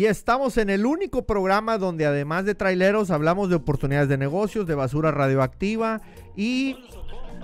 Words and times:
Y 0.00 0.06
estamos 0.06 0.56
en 0.56 0.70
el 0.70 0.86
único 0.86 1.26
programa 1.26 1.76
donde 1.76 2.06
además 2.06 2.46
de 2.46 2.54
traileros 2.54 3.10
hablamos 3.10 3.50
de 3.50 3.56
oportunidades 3.56 4.08
de 4.08 4.16
negocios, 4.16 4.66
de 4.66 4.74
basura 4.74 5.10
radioactiva 5.10 6.00
y 6.34 6.74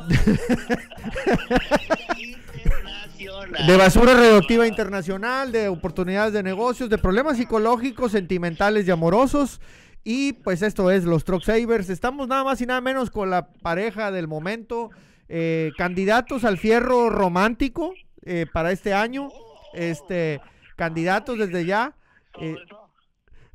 de 3.67 3.77
basura 3.77 4.15
radioactiva 4.15 4.67
internacional, 4.67 5.53
de 5.53 5.69
oportunidades 5.69 6.33
de 6.33 6.43
negocios, 6.43 6.89
de 6.89 6.97
problemas 6.97 7.37
psicológicos, 7.37 8.13
sentimentales 8.13 8.89
y 8.89 8.91
amorosos. 8.91 9.61
Y 10.03 10.33
pues 10.33 10.63
esto 10.63 10.91
es 10.91 11.05
los 11.05 11.25
Truck 11.25 11.43
Savers. 11.43 11.91
Estamos 11.91 12.27
nada 12.27 12.43
más 12.43 12.59
y 12.63 12.65
nada 12.65 12.81
menos 12.81 13.11
con 13.11 13.29
la 13.29 13.49
pareja 13.49 14.11
del 14.11 14.29
momento, 14.29 14.89
eh, 15.29 15.73
candidatos 15.77 16.45
al 16.45 16.57
fierro 16.57 17.11
romántico 17.11 17.93
eh, 18.23 18.47
para 18.51 18.73
este 18.73 18.95
año. 18.95 19.29
Este, 19.75 20.41
candidatos 20.75 21.37
desde 21.37 21.67
ya. 21.67 21.96
Eh, 22.41 22.57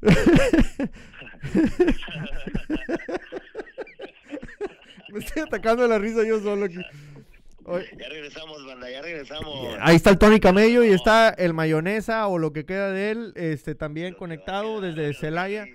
Me 5.10 5.19
estoy 5.19 5.43
atacando 5.43 5.88
la 5.88 6.00
risa 6.00 6.25
yo 6.25 6.39
solo 6.39 6.65
aquí. 6.65 6.79
Ya 7.97 8.10
regresamos, 8.10 8.65
banda, 8.65 8.89
ya 8.89 9.02
regresamos. 9.02 9.78
Ahí 9.79 9.96
está 9.96 10.10
el 10.10 10.18
Tony 10.18 10.39
Camello 10.39 10.83
y 10.83 10.91
está 10.91 11.29
el 11.29 11.54
mayonesa 11.54 12.28
o 12.28 12.39
lo 12.39 12.54
que 12.54 12.65
queda 12.65 12.91
de 12.91 13.11
él, 13.11 13.33
este 13.36 13.75
también 13.75 14.15
conectado 14.15 14.82
desde 14.82 15.13
Celaya. 15.13 15.68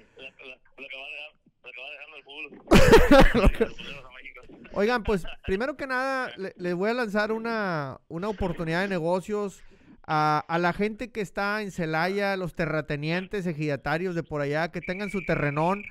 Oigan, 4.72 5.04
pues 5.04 5.24
primero 5.46 5.76
que 5.76 5.86
nada 5.86 6.32
les 6.36 6.74
voy 6.74 6.90
a 6.90 6.94
lanzar 6.94 7.30
una, 7.32 8.00
una 8.08 8.28
oportunidad 8.28 8.82
de 8.82 8.88
negocios 8.88 9.62
a, 10.06 10.58
la 10.60 10.72
gente 10.72 11.10
que 11.10 11.20
está 11.20 11.62
en 11.62 11.70
Celaya, 11.70 12.36
los 12.36 12.54
terratenientes, 12.54 13.46
ejidatarios 13.46 14.14
de 14.14 14.22
por 14.22 14.40
allá, 14.40 14.70
que 14.70 14.80
tengan 14.80 15.10
su 15.10 15.24
terrenón 15.24 15.84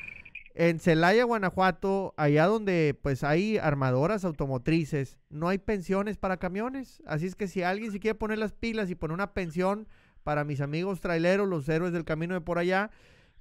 en 0.54 0.80
Celaya, 0.80 1.26
Guanajuato, 1.26 2.14
allá 2.16 2.46
donde 2.46 2.98
pues 3.02 3.24
hay 3.24 3.58
armadoras 3.58 4.24
automotrices, 4.24 5.18
no 5.30 5.50
hay 5.50 5.58
pensiones 5.58 6.18
para 6.18 6.38
camiones. 6.38 7.04
Así 7.06 7.26
es 7.26 7.36
que 7.36 7.48
si 7.48 7.62
alguien 7.62 7.92
se 7.92 8.00
quiere 8.00 8.16
poner 8.16 8.38
las 8.38 8.54
pilas 8.54 8.90
y 8.90 8.96
poner 8.96 9.14
una 9.14 9.34
pensión 9.34 9.88
para 10.24 10.46
mis 10.46 10.62
amigos 10.62 11.02
traileros, 11.02 11.48
los 11.48 11.68
héroes 11.68 11.92
del 11.92 12.06
camino 12.06 12.34
de 12.34 12.42
por 12.42 12.58
allá, 12.58 12.92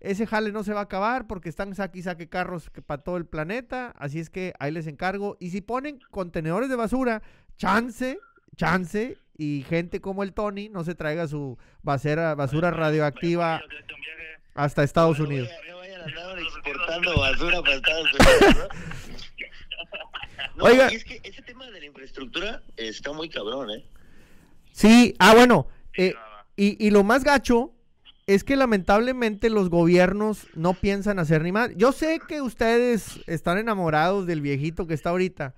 ese 0.00 0.26
jale 0.26 0.50
no 0.50 0.64
se 0.64 0.74
va 0.74 0.80
a 0.80 0.84
acabar 0.84 1.28
porque 1.28 1.48
están 1.48 1.74
saque 1.74 2.00
y 2.00 2.02
saque 2.02 2.28
carros 2.28 2.70
para 2.84 3.02
todo 3.02 3.16
el 3.16 3.26
planeta. 3.26 3.94
Así 3.96 4.18
es 4.18 4.28
que 4.28 4.52
ahí 4.58 4.72
les 4.72 4.88
encargo. 4.88 5.36
Y 5.38 5.50
si 5.50 5.60
ponen 5.60 6.00
contenedores 6.10 6.68
de 6.68 6.76
basura, 6.76 7.22
chance, 7.56 8.18
chance, 8.56 9.16
y 9.36 9.64
gente 9.68 10.00
como 10.00 10.22
el 10.22 10.32
Tony 10.32 10.68
no 10.68 10.84
se 10.84 10.94
traiga 10.94 11.26
su 11.26 11.58
basura, 11.82 12.34
basura 12.34 12.70
radioactiva 12.70 13.62
hasta 14.54 14.82
Estados 14.82 15.18
Unidos 15.20 15.50
exportando 16.38 17.18
basura 17.18 17.62
para 17.62 17.74
Estados 17.74 18.08
Unidos. 18.12 18.68
Oiga. 20.60 20.88
Es 20.88 21.04
que 21.04 21.20
ese 21.22 21.42
tema 21.42 21.66
de 21.70 21.80
la 21.80 21.86
infraestructura 21.86 22.62
está 22.76 23.12
muy 23.12 23.28
cabrón, 23.28 23.70
¿eh? 23.70 23.84
Sí, 24.72 25.14
ah, 25.18 25.34
bueno. 25.34 25.68
Eh, 25.96 26.14
y, 26.56 26.84
y 26.84 26.90
lo 26.90 27.04
más 27.04 27.24
gacho 27.24 27.72
es 28.26 28.44
que 28.44 28.56
lamentablemente 28.56 29.50
los 29.50 29.68
gobiernos 29.68 30.46
no 30.54 30.74
piensan 30.74 31.18
hacer 31.18 31.42
ni 31.42 31.52
más. 31.52 31.70
Yo 31.76 31.92
sé 31.92 32.20
que 32.26 32.40
ustedes 32.40 33.20
están 33.26 33.58
enamorados 33.58 34.26
del 34.26 34.40
viejito 34.40 34.86
que 34.86 34.94
está 34.94 35.10
ahorita, 35.10 35.54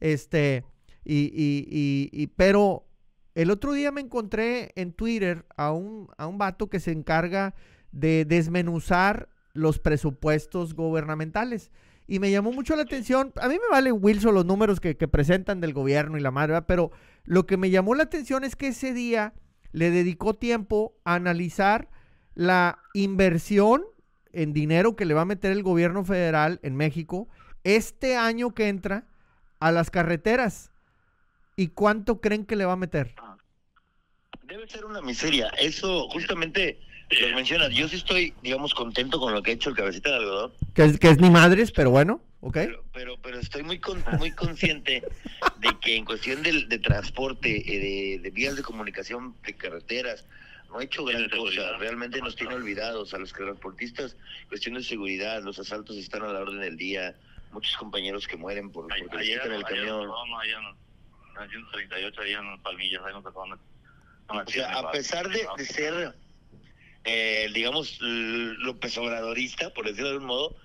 este, 0.00 0.64
y, 1.04 1.32
y, 1.34 1.66
y, 1.70 2.10
y, 2.12 2.26
pero 2.28 2.84
el 3.34 3.50
otro 3.50 3.72
día 3.72 3.92
me 3.92 4.00
encontré 4.00 4.72
en 4.76 4.92
Twitter 4.92 5.46
a 5.56 5.72
un, 5.72 6.08
a 6.18 6.26
un 6.26 6.38
vato 6.38 6.68
que 6.68 6.80
se 6.80 6.92
encarga 6.92 7.54
de 7.92 8.24
desmenuzar 8.24 9.28
los 9.52 9.78
presupuestos 9.78 10.74
gubernamentales. 10.74 11.70
Y 12.06 12.18
me 12.18 12.30
llamó 12.30 12.52
mucho 12.52 12.74
la 12.74 12.82
atención, 12.82 13.32
a 13.40 13.46
mí 13.48 13.54
me 13.54 13.70
valen 13.70 13.98
Wilson 14.00 14.34
los 14.34 14.44
números 14.44 14.80
que, 14.80 14.94
presentan 14.94 15.60
del 15.60 15.72
gobierno 15.72 16.18
y 16.18 16.20
la 16.20 16.32
madre, 16.32 16.60
pero 16.62 16.90
lo 17.24 17.46
que 17.46 17.56
me 17.56 17.70
llamó 17.70 17.94
la 17.94 18.02
atención 18.02 18.42
es 18.42 18.56
que 18.56 18.68
ese 18.68 18.92
día 18.92 19.32
le 19.70 19.90
dedicó 19.90 20.34
tiempo 20.34 20.96
a 21.04 21.14
analizar 21.14 21.88
la 22.34 22.80
inversión 22.94 23.84
en 24.32 24.52
dinero 24.52 24.96
que 24.96 25.04
le 25.04 25.14
va 25.14 25.20
a 25.20 25.26
meter 25.26 25.52
el 25.52 25.62
gobierno 25.62 26.04
federal 26.04 26.58
en 26.64 26.74
México 26.74 27.28
este 27.62 28.16
año 28.16 28.54
que 28.54 28.68
entra 28.68 29.06
a 29.60 29.70
las 29.70 29.90
carreteras. 29.90 30.72
¿Y 31.60 31.68
cuánto 31.68 32.22
creen 32.22 32.46
que 32.46 32.56
le 32.56 32.64
va 32.64 32.72
a 32.72 32.76
meter? 32.76 33.14
Debe 34.44 34.66
ser 34.66 34.86
una 34.86 35.02
miseria. 35.02 35.48
Eso 35.60 36.08
justamente 36.08 36.80
lo 37.20 37.36
mencionas, 37.36 37.68
yo 37.68 37.86
sí 37.86 37.96
estoy, 37.96 38.32
digamos, 38.42 38.72
contento 38.72 39.20
con 39.20 39.34
lo 39.34 39.42
que 39.42 39.50
ha 39.50 39.54
hecho 39.54 39.68
el 39.68 39.76
cabecita 39.76 40.08
de 40.08 40.16
algodón. 40.16 40.52
Que 40.72 40.84
es, 40.84 40.98
que 40.98 41.10
es 41.10 41.20
ni 41.20 41.28
madres, 41.28 41.70
pero 41.70 41.90
bueno, 41.90 42.22
ok. 42.40 42.56
Pero, 42.94 43.18
pero, 43.22 43.38
estoy 43.38 43.62
muy 43.62 43.78
muy 44.18 44.30
consciente 44.30 45.02
de 45.58 45.78
que 45.82 45.96
en 45.96 46.06
cuestión 46.06 46.42
de, 46.42 46.64
de 46.64 46.78
transporte, 46.78 47.50
eh, 47.50 48.18
de, 48.20 48.30
vías 48.30 48.56
de 48.56 48.62
comunicación, 48.62 49.34
de 49.44 49.54
carreteras, 49.54 50.24
no 50.70 50.78
ha 50.78 50.84
hecho 50.84 51.04
gran 51.04 51.28
cosa. 51.28 51.76
Realmente 51.76 52.22
nos 52.22 52.36
tiene 52.36 52.54
olvidados 52.54 53.12
a 53.12 53.18
los 53.18 53.34
transportistas. 53.34 54.16
Cuestión 54.48 54.76
de 54.76 54.82
seguridad, 54.82 55.42
los 55.42 55.58
asaltos 55.58 55.98
están 55.98 56.22
a 56.22 56.32
la 56.32 56.40
orden 56.40 56.60
del 56.60 56.78
día. 56.78 57.14
Muchos 57.52 57.76
compañeros 57.76 58.26
que 58.26 58.38
mueren 58.38 58.70
por, 58.70 58.86
porque 58.86 59.18
ayer, 59.18 59.42
el 59.52 59.62
camión. 59.64 60.06
No, 60.06 60.24
no, 60.26 60.38
allá 60.38 60.58
no. 60.62 60.89
138, 61.48 62.20
allá 62.20 62.38
en 62.38 62.62
Palmillas, 62.62 63.02
no 63.12 64.38
O 64.38 64.46
sea, 64.46 64.78
a 64.78 64.90
pesar 64.90 65.28
de, 65.28 65.46
de 65.56 65.64
ser 65.64 66.14
eh, 67.04 67.48
digamos, 67.54 67.98
López 68.00 68.96
Obradorista, 68.98 69.70
por 69.70 69.86
decirlo 69.86 70.08
de 70.08 70.14
algún 70.14 70.28
modo, 70.28 70.56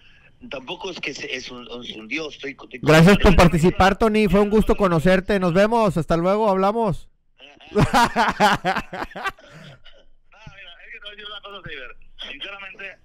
tampoco 0.50 0.91
es 0.91 1.00
que 1.00 1.12
es 1.12 1.50
un, 1.50 1.68
un 1.68 2.08
dios. 2.08 2.36
Estoy, 2.36 2.58
Gracias 2.81 3.18
por 3.19 3.36
participar, 3.36 3.97
Tony. 3.97 4.28
Fue 4.28 4.41
un 4.41 4.50
gusto 4.50 4.75
conocerte. 4.75 5.40
Nos 5.40 5.53
vemos. 5.53 5.96
Hasta 5.97 6.18
luego. 6.18 6.50
Hablamos. 6.50 7.07
Sinceramente, 12.30 12.97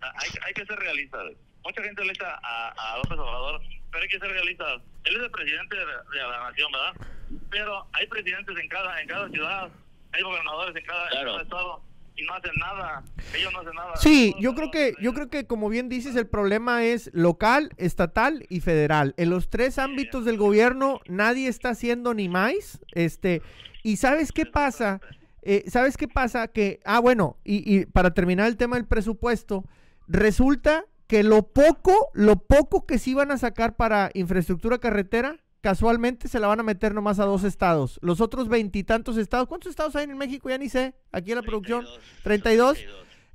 hay, 0.00 0.30
hay 0.46 0.54
que 0.54 0.64
ser 0.64 0.78
realistas. 0.78 1.32
Mucha 1.64 1.82
gente 1.82 2.04
le 2.04 2.12
echa 2.12 2.38
a, 2.42 2.68
a 2.70 2.96
López 2.98 3.18
Obrador, 3.18 3.60
pero 3.90 4.02
hay 4.02 4.08
que 4.08 4.18
ser 4.18 4.30
realistas. 4.30 4.82
Él 5.04 5.16
es 5.16 5.22
el 5.22 5.30
presidente 5.30 5.76
de, 5.76 6.18
la 6.18 6.50
nación, 6.50 6.72
¿verdad? 6.72 7.06
Pero 7.50 7.86
hay 7.92 8.06
presidentes 8.06 8.56
en 8.56 8.68
cada 8.68 9.00
en 9.00 9.08
cada 9.08 9.28
ciudad, 9.28 9.70
hay 10.12 10.22
gobernadores 10.22 10.76
en 10.76 10.84
cada, 10.84 11.08
en 11.10 11.26
cada 11.26 11.42
estado 11.42 11.82
y 12.16 12.24
no 12.24 12.34
hacen 12.34 12.52
nada. 12.58 13.02
Ellos 13.34 13.52
no 13.52 13.60
hacen 13.60 13.74
nada. 13.74 13.96
Sí, 13.96 14.34
yo 14.40 14.54
creo 14.54 14.70
que 14.70 14.94
yo 15.00 15.14
creo 15.14 15.30
que 15.30 15.46
como 15.46 15.68
bien 15.68 15.88
dices 15.88 16.16
el 16.16 16.26
problema 16.26 16.84
es 16.84 17.10
local, 17.14 17.70
estatal 17.76 18.44
y 18.48 18.60
federal. 18.60 19.14
En 19.16 19.30
los 19.30 19.50
tres 19.50 19.78
ámbitos 19.78 20.24
del 20.24 20.36
gobierno 20.36 21.00
nadie 21.06 21.48
está 21.48 21.70
haciendo 21.70 22.14
ni 22.14 22.28
más. 22.28 22.80
Este 22.92 23.42
y 23.82 23.96
sabes 23.96 24.32
qué 24.32 24.46
pasa. 24.46 25.00
Eh, 25.42 25.64
¿Sabes 25.68 25.96
qué 25.96 26.08
pasa? 26.08 26.48
Que, 26.48 26.80
ah, 26.84 26.98
bueno, 26.98 27.38
y, 27.42 27.62
y 27.64 27.86
para 27.86 28.12
terminar 28.12 28.48
el 28.48 28.58
tema 28.58 28.76
del 28.76 28.86
presupuesto, 28.86 29.64
resulta 30.06 30.84
que 31.08 31.22
lo 31.22 31.42
poco, 31.48 32.10
lo 32.12 32.36
poco 32.36 32.86
que 32.86 32.98
se 32.98 33.10
iban 33.10 33.30
a 33.30 33.38
sacar 33.38 33.76
para 33.76 34.10
infraestructura 34.14 34.78
carretera, 34.78 35.38
casualmente 35.62 36.28
se 36.28 36.38
la 36.38 36.46
van 36.46 36.60
a 36.60 36.62
meter 36.62 36.94
nomás 36.94 37.18
a 37.18 37.24
dos 37.24 37.44
estados. 37.44 37.98
Los 38.02 38.20
otros 38.20 38.48
veintitantos 38.48 39.16
estados, 39.16 39.48
¿cuántos 39.48 39.70
estados 39.70 39.96
hay 39.96 40.04
en 40.04 40.18
México? 40.18 40.50
Ya 40.50 40.58
ni 40.58 40.68
sé, 40.68 40.94
aquí 41.10 41.32
en 41.32 41.36
la 41.36 41.42
producción. 41.42 41.86
32. 42.22 42.78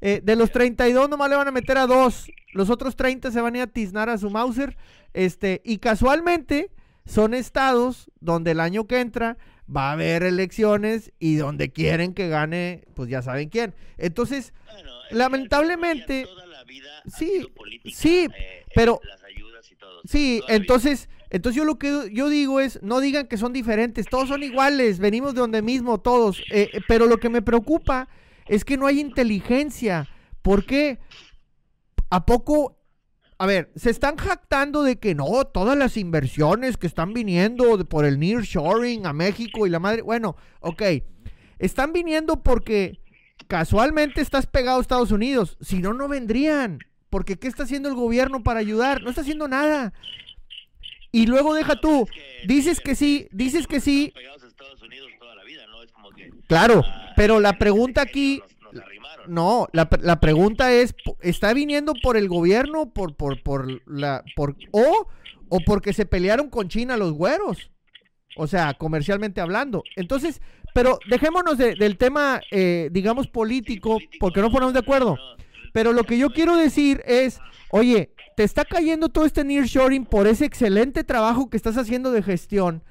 Eh, 0.02 0.22
de 0.24 0.36
los 0.36 0.52
32 0.52 1.10
nomás 1.10 1.30
le 1.30 1.36
van 1.36 1.48
a 1.48 1.52
meter 1.52 1.78
a 1.78 1.88
dos. 1.88 2.28
Los 2.54 2.70
otros 2.70 2.96
30 2.96 3.32
se 3.32 3.42
van 3.42 3.56
a 3.56 3.58
ir 3.58 3.64
a 3.64 3.68
tiznar 3.68 4.10
a 4.10 4.18
su 4.18 4.30
Mauser. 4.30 4.78
Este, 5.14 5.62
y 5.66 5.80
casualmente 5.80 6.70
son 7.06 7.34
estados 7.34 8.12
donde 8.20 8.52
el 8.52 8.60
año 8.60 8.86
que 8.86 9.00
entra 9.00 9.38
va 9.74 9.90
a 9.90 9.94
haber 9.94 10.24
elecciones 10.24 11.12
y 11.20 11.36
donde 11.36 11.72
quieren 11.72 12.14
que 12.14 12.30
gane, 12.30 12.84
pues 12.96 13.10
ya 13.10 13.22
saben 13.22 13.50
quién. 13.50 13.74
Entonces, 13.98 14.54
lamentablemente, 15.10 16.28
sí, 17.08 17.46
sí, 17.92 18.28
eh, 18.38 18.66
pero, 18.74 19.00
sí, 20.06 20.42
entonces 20.48 21.10
entonces 21.34 21.58
yo 21.58 21.66
lo 21.66 21.80
que 21.80 22.12
yo 22.14 22.30
digo 22.30 22.60
es, 22.60 22.80
no 22.84 23.00
digan 23.00 23.26
que 23.26 23.38
son 23.38 23.54
diferentes, 23.54 24.06
todos 24.06 24.30
son 24.30 24.44
iguales, 24.44 25.00
venimos 25.00 25.34
de 25.34 25.42
donde 25.42 25.64
mismo 25.64 26.00
todos, 26.00 26.40
eh, 26.52 26.70
eh, 26.72 26.80
pero 26.88 27.08
lo 27.08 27.18
que 27.18 27.30
me 27.30 27.42
preocupa 27.42 28.08
es 28.46 28.64
que 28.64 28.78
no 28.78 28.86
hay 28.86 29.00
inteligencia. 29.00 30.08
¿Por 30.44 30.64
qué? 30.64 31.00
¿A 32.12 32.28
poco? 32.28 32.78
A 33.40 33.48
ver, 33.48 33.72
se 33.76 33.90
están 33.90 34.16
jactando 34.16 34.84
de 34.84 35.00
que 35.00 35.16
no, 35.16 35.46
todas 35.46 35.76
las 35.76 35.98
inversiones 35.98 36.78
que 36.78 36.86
están 36.86 37.14
viniendo 37.14 37.84
por 37.86 38.06
el 38.06 38.20
nearshoring 38.20 39.08
a 39.08 39.14
México 39.14 39.66
y 39.66 39.72
la 39.72 39.80
madre, 39.80 40.04
bueno, 40.04 40.36
ok, 40.60 40.84
están 41.58 41.94
viniendo 41.94 42.44
porque 42.44 43.00
casualmente 43.54 44.20
estás 44.20 44.48
pegado 44.48 44.80
a 44.80 44.82
Estados 44.82 45.12
Unidos, 45.12 45.58
si 45.62 45.78
no, 45.78 45.94
no 45.94 46.08
vendrían. 46.08 46.80
Porque 47.12 47.38
¿qué 47.38 47.48
está 47.48 47.62
haciendo 47.62 47.88
el 47.88 47.94
gobierno 47.94 48.42
para 48.42 48.60
ayudar? 48.60 49.04
No 49.04 49.10
está 49.10 49.22
haciendo 49.22 49.48
nada. 49.48 49.94
Y 51.12 51.28
luego 51.28 51.54
deja 51.54 51.80
tú, 51.80 52.08
dices 52.48 52.80
que 52.80 52.96
sí, 52.96 53.28
dices 53.32 53.68
que 53.68 53.80
sí. 53.80 54.12
Claro, 56.48 56.84
pero 57.16 57.40
la 57.40 57.60
pregunta 57.60 58.02
aquí, 58.02 58.42
No, 59.28 59.68
la, 59.72 59.88
la 60.02 60.20
pregunta 60.20 60.72
es, 60.74 60.96
¿está 61.22 61.54
viniendo 61.54 61.94
por 62.02 62.18
el 62.18 62.28
gobierno, 62.28 62.90
por, 62.92 63.16
por, 63.16 63.44
por 63.44 63.88
la, 63.88 64.24
por, 64.36 64.56
o, 64.72 65.08
o 65.50 65.60
porque 65.60 65.94
se 65.94 66.08
pelearon 66.08 66.50
con 66.50 66.70
China 66.70 66.98
los 66.98 67.14
güeros? 67.14 67.70
O 68.36 68.48
sea, 68.48 68.74
comercialmente 68.74 69.42
hablando. 69.42 69.84
Entonces, 69.96 70.42
pero 70.74 71.00
dejémonos 71.08 71.58
del 71.58 71.98
tema, 71.98 72.42
eh, 72.52 72.90
digamos, 72.92 73.28
político, 73.28 74.00
porque 74.20 74.42
no 74.42 74.52
ponemos 74.52 74.74
de 74.74 74.80
acuerdo. 74.80 75.18
Pero 75.72 75.94
lo 75.94 76.04
que 76.04 76.18
yo 76.18 76.30
quiero 76.30 76.56
decir 76.56 77.02
es, 77.06 77.40
oye, 77.70 78.12
te 78.36 78.44
está 78.44 78.66
cayendo 78.66 79.10
todo 79.10 79.26
este 79.26 79.44
nearshoring 79.44 80.06
por 80.06 80.28
ese 80.28 80.46
excelente 80.46 81.04
trabajo 81.04 81.50
que 81.50 81.58
estás 81.58 81.78
haciendo 81.78 82.12
de 82.12 82.24
gestión. 82.24 82.84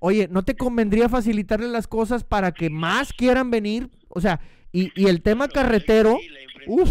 Oye, 0.00 0.28
¿no 0.30 0.44
te 0.44 0.56
convendría 0.56 1.08
facilitarle 1.08 1.68
las 1.68 1.86
cosas 1.86 2.24
para 2.24 2.52
que 2.52 2.70
más 2.70 3.12
quieran 3.12 3.50
venir? 3.50 3.88
O 4.08 4.20
sea, 4.20 4.40
y, 4.72 4.92
y 5.00 5.06
el 5.08 5.22
tema 5.22 5.48
carretero, 5.48 6.18
uf, 6.66 6.90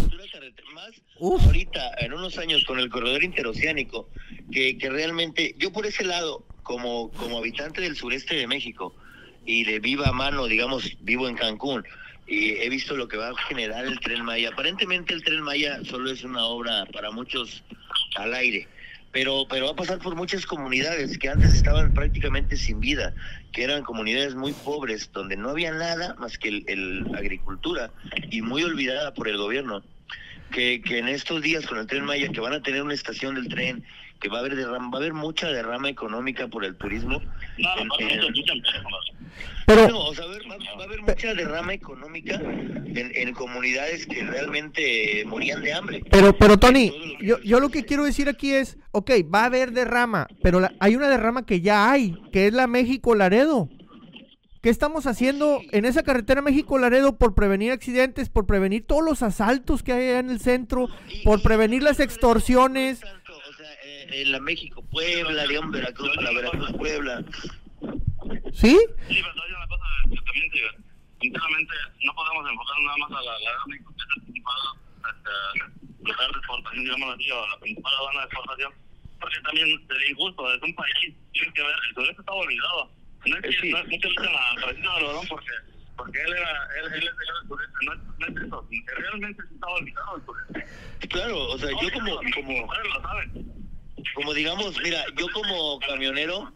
ahorita, 1.20 1.92
en 1.98 2.12
unos 2.12 2.38
años, 2.38 2.64
con 2.64 2.78
el 2.78 2.90
corredor 2.90 3.22
interoceánico, 3.22 4.08
que, 4.50 4.78
que 4.78 4.90
realmente, 4.90 5.54
yo 5.58 5.72
por 5.72 5.86
ese 5.86 6.04
lado, 6.04 6.44
como, 6.62 7.10
como 7.12 7.38
habitante 7.38 7.80
del 7.80 7.96
sureste 7.96 8.36
de 8.36 8.46
México 8.46 8.94
y 9.48 9.64
de 9.64 9.80
viva 9.80 10.12
mano, 10.12 10.46
digamos, 10.46 10.94
vivo 11.00 11.26
en 11.26 11.34
Cancún, 11.34 11.82
y 12.26 12.50
he 12.50 12.68
visto 12.68 12.94
lo 12.94 13.08
que 13.08 13.16
va 13.16 13.30
a 13.30 13.36
generar 13.48 13.86
el 13.86 13.98
tren 13.98 14.22
Maya. 14.22 14.50
Aparentemente 14.50 15.14
el 15.14 15.24
tren 15.24 15.40
Maya 15.40 15.80
solo 15.84 16.10
es 16.10 16.22
una 16.22 16.44
obra 16.44 16.84
para 16.92 17.10
muchos 17.10 17.64
al 18.16 18.34
aire, 18.34 18.68
pero, 19.10 19.46
pero 19.48 19.64
va 19.64 19.72
a 19.72 19.76
pasar 19.76 20.00
por 20.00 20.14
muchas 20.14 20.44
comunidades 20.44 21.16
que 21.16 21.30
antes 21.30 21.54
estaban 21.54 21.94
prácticamente 21.94 22.58
sin 22.58 22.78
vida, 22.78 23.14
que 23.52 23.64
eran 23.64 23.84
comunidades 23.84 24.34
muy 24.34 24.52
pobres, 24.52 25.10
donde 25.14 25.34
no 25.38 25.48
había 25.48 25.72
nada 25.72 26.14
más 26.18 26.36
que 26.36 26.62
el, 26.66 27.06
agricultura 27.16 27.90
y 28.30 28.42
muy 28.42 28.62
olvidada 28.62 29.14
por 29.14 29.28
el 29.28 29.38
gobierno. 29.38 29.82
Que, 30.50 30.80
que 30.80 30.98
en 30.98 31.08
estos 31.08 31.42
días 31.42 31.66
con 31.66 31.76
el 31.76 31.86
tren 31.86 32.04
Maya, 32.04 32.28
que 32.28 32.40
van 32.40 32.54
a 32.54 32.62
tener 32.62 32.82
una 32.82 32.94
estación 32.94 33.34
del 33.34 33.48
tren 33.48 33.84
que 34.20 34.28
va 34.28 34.38
a 34.38 34.40
haber 34.40 34.56
derrama, 34.56 34.90
va 34.90 34.98
a 34.98 35.00
haber 35.00 35.14
mucha 35.14 35.48
derrama 35.48 35.88
económica 35.88 36.48
por 36.48 36.64
el 36.64 36.76
turismo. 36.76 37.20
pero, 39.66 39.98
o 39.98 40.14
sea, 40.14 40.24
va, 40.26 40.82
a 40.82 40.84
haber 40.84 41.02
mucha 41.02 41.34
derrama 41.34 41.74
económica 41.74 42.34
en, 42.34 43.12
en, 43.14 43.32
comunidades 43.34 44.06
que 44.06 44.24
realmente 44.24 45.24
morían 45.26 45.62
de 45.62 45.72
hambre. 45.72 46.02
Pero, 46.10 46.36
pero 46.36 46.58
Tony, 46.58 46.92
yo, 47.20 47.38
yo 47.40 47.60
lo 47.60 47.68
que 47.68 47.84
quiero 47.84 48.04
decir 48.04 48.28
aquí 48.28 48.52
es, 48.52 48.78
ok, 48.92 49.10
va 49.32 49.42
a 49.42 49.46
haber 49.46 49.72
derrama, 49.72 50.26
pero 50.42 50.60
la, 50.60 50.72
hay 50.80 50.96
una 50.96 51.08
derrama 51.08 51.46
que 51.46 51.60
ya 51.60 51.90
hay, 51.90 52.16
que 52.32 52.46
es 52.46 52.52
la 52.52 52.66
México-Laredo. 52.66 53.68
¿Qué 54.60 54.70
estamos 54.70 55.06
haciendo 55.06 55.60
en 55.70 55.84
esa 55.84 56.02
carretera 56.02 56.42
México-Laredo 56.42 57.16
por 57.16 57.36
prevenir 57.36 57.70
accidentes, 57.70 58.28
por 58.28 58.44
prevenir 58.44 58.84
todos 58.84 59.04
los 59.04 59.22
asaltos 59.22 59.84
que 59.84 59.92
hay 59.92 60.08
en 60.18 60.30
el 60.30 60.40
centro, 60.40 60.88
por 61.24 61.42
prevenir 61.42 61.84
las 61.84 62.00
extorsiones? 62.00 63.00
En 64.10 64.32
la 64.32 64.40
México 64.40 64.82
Puebla, 64.90 65.46
digamos 65.46 65.72
Veracruz, 65.72 66.16
la 66.16 66.32
Veracruz 66.32 66.72
Puebla. 66.72 67.24
¿Sí? 68.52 68.76
Sí, 69.08 69.22
pero 69.22 69.42
hay 69.42 69.52
una 69.52 69.66
cosa 69.68 69.84
que 70.10 70.20
también, 70.22 70.50
sinceramente, 71.20 71.74
no 72.04 72.14
podemos 72.14 72.50
enfocar 72.50 72.76
nada 72.82 72.96
más 72.98 73.10
a 73.10 73.22
la, 73.22 73.38
la 73.38 73.50
México, 73.66 73.94
que 73.96 74.02
es 74.02 74.16
el 74.16 74.22
principal 74.22 74.56
este, 75.08 75.30
de 76.04 76.38
exportación, 76.38 76.84
digamos 76.84 77.14
así, 77.14 77.30
o 77.30 77.48
la 77.48 77.58
principal 77.58 77.94
aduana 77.94 78.20
de 78.20 78.26
exportación, 78.26 78.72
porque 79.20 79.40
también 79.40 79.68
es 79.68 80.10
injusto, 80.10 80.54
es 80.54 80.62
un 80.62 80.74
país, 80.74 81.14
tiene 81.32 81.52
que 81.52 81.62
ver, 81.62 81.76
el 81.88 81.94
sureste 81.94 82.20
está 82.20 82.32
olvidado. 82.32 82.90
No 83.26 83.36
es 83.36 83.42
que 83.42 83.52
sí. 83.52 83.70
no, 83.70 83.78
muchos 83.84 84.10
dicen 84.10 84.32
la 84.32 84.54
tradición 84.62 84.82
de 84.82 84.98
Algodón 84.98 85.26
porque 85.28 85.50
porque 85.96 86.22
él 86.22 86.32
era 86.32 86.68
él, 86.78 86.92
él 86.94 87.08
es 87.08 87.16
del 87.16 87.48
sureste, 87.48 87.76
no, 87.82 87.94
no 87.94 88.26
es 88.28 88.46
eso, 88.46 88.68
realmente 88.96 89.42
se 89.42 89.54
estaba 89.54 89.72
olvidado 89.72 90.16
el 90.16 90.24
sureste. 90.24 91.08
Claro, 91.08 91.48
o 91.48 91.58
sea, 91.58 91.70
yo 91.70 91.92
como 91.92 92.20
como 92.34 92.74
lo 92.74 93.02
saben 93.02 93.67
como 94.14 94.34
digamos, 94.34 94.76
mira, 94.82 95.04
yo 95.16 95.26
como 95.32 95.78
camionero, 95.80 96.52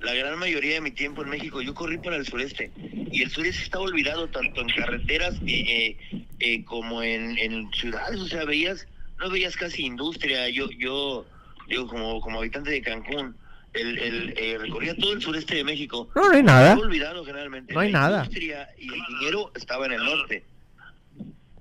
la 0.00 0.14
gran 0.14 0.38
mayoría 0.38 0.74
de 0.74 0.80
mi 0.80 0.90
tiempo 0.90 1.22
en 1.22 1.30
México, 1.30 1.62
yo 1.62 1.74
corrí 1.74 1.98
para 1.98 2.16
el 2.16 2.26
sureste. 2.26 2.70
Y 3.10 3.22
el 3.22 3.30
sureste 3.30 3.62
está 3.62 3.78
olvidado 3.78 4.28
tanto 4.28 4.60
en 4.60 4.68
carreteras 4.68 5.36
eh, 5.46 5.96
eh, 6.40 6.64
como 6.64 7.02
en, 7.02 7.38
en, 7.38 7.70
ciudades. 7.72 8.20
O 8.20 8.26
sea, 8.26 8.44
veías, 8.44 8.86
no 9.18 9.30
veías 9.30 9.56
casi 9.56 9.84
industria. 9.86 10.48
Yo, 10.50 10.70
yo, 10.70 11.26
digo, 11.68 11.86
como, 11.86 12.20
como 12.20 12.40
habitante 12.40 12.70
de 12.70 12.82
Cancún, 12.82 13.36
el, 13.72 13.98
el 13.98 14.34
eh, 14.36 14.58
recorría 14.58 14.94
todo 14.96 15.12
el 15.12 15.22
sureste 15.22 15.56
de 15.56 15.64
México. 15.64 16.08
No, 16.14 16.28
no 16.28 16.34
hay 16.34 16.42
nada. 16.42 16.72
Está 16.74 16.86
olvidado 16.86 17.24
generalmente. 17.24 17.72
No 17.72 17.80
hay 17.80 17.90
la 17.90 18.00
nada. 18.00 18.18
industria 18.24 18.68
y 18.78 18.92
el 18.92 19.00
dinero 19.18 19.52
estaba 19.54 19.86
en 19.86 19.92
el 19.92 20.04
norte. 20.04 20.44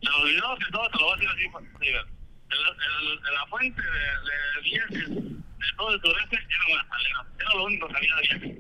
Se 0.02 0.10
olvidó 0.22 0.56
que 0.58 0.72
todo 0.72 0.90
te 0.90 0.98
lo 1.00 1.06
voy 1.06 1.14
a 1.14 1.16
decir 1.16 1.30
así, 1.30 2.15
el, 2.56 3.20
el, 3.28 3.34
la 3.34 3.46
fuente 3.48 3.82
de, 3.82 3.90
de 3.90 4.62
viajes 4.64 5.10
de 5.10 5.78
todo 5.78 5.94
el 5.94 6.02
sureste 6.02 6.36
era 6.36 6.78
la 6.78 6.88
salera. 6.88 7.26
Era 7.40 7.50
lo 7.56 7.64
único 7.66 7.88
que 7.88 7.98
había 7.98 8.16
de 8.16 8.22
viajes. 8.22 8.58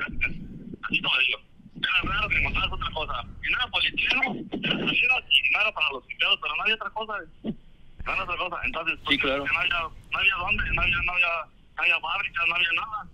Así 0.83 1.01
como 1.01 1.17
digo. 1.19 1.39
Era 1.75 2.13
raro 2.13 2.29
que 2.29 2.37
encontraras 2.37 2.71
otra 2.71 2.89
cosa. 2.91 3.23
Y 3.43 3.51
no 3.51 3.57
era 3.57 3.67
polietileneno, 3.67 4.35
era 4.63 4.79
salera 4.79 5.15
y 5.29 5.55
era 5.55 5.71
para 5.71 5.89
los 5.91 6.09
empleados, 6.09 6.39
pero 6.41 6.55
no 6.55 6.61
había 6.63 6.75
otra 6.75 6.89
cosa. 6.89 7.13
No 7.43 8.11
había 8.11 8.23
otra 8.23 8.37
cosa. 8.37 8.57
Entonces, 8.63 8.99
pues, 9.03 9.15
sí, 9.15 9.21
claro. 9.21 9.45
no, 9.45 9.59
había, 9.59 9.79
no 10.11 10.17
había 10.17 10.35
dónde, 10.35 10.63
no 10.71 10.81
había, 10.81 10.97
no 11.03 11.13
había, 11.13 11.27
no 11.75 11.83
había 11.83 11.99
fábricas, 11.99 12.47
no 12.47 12.55
había 12.55 12.71
nada. 12.73 13.07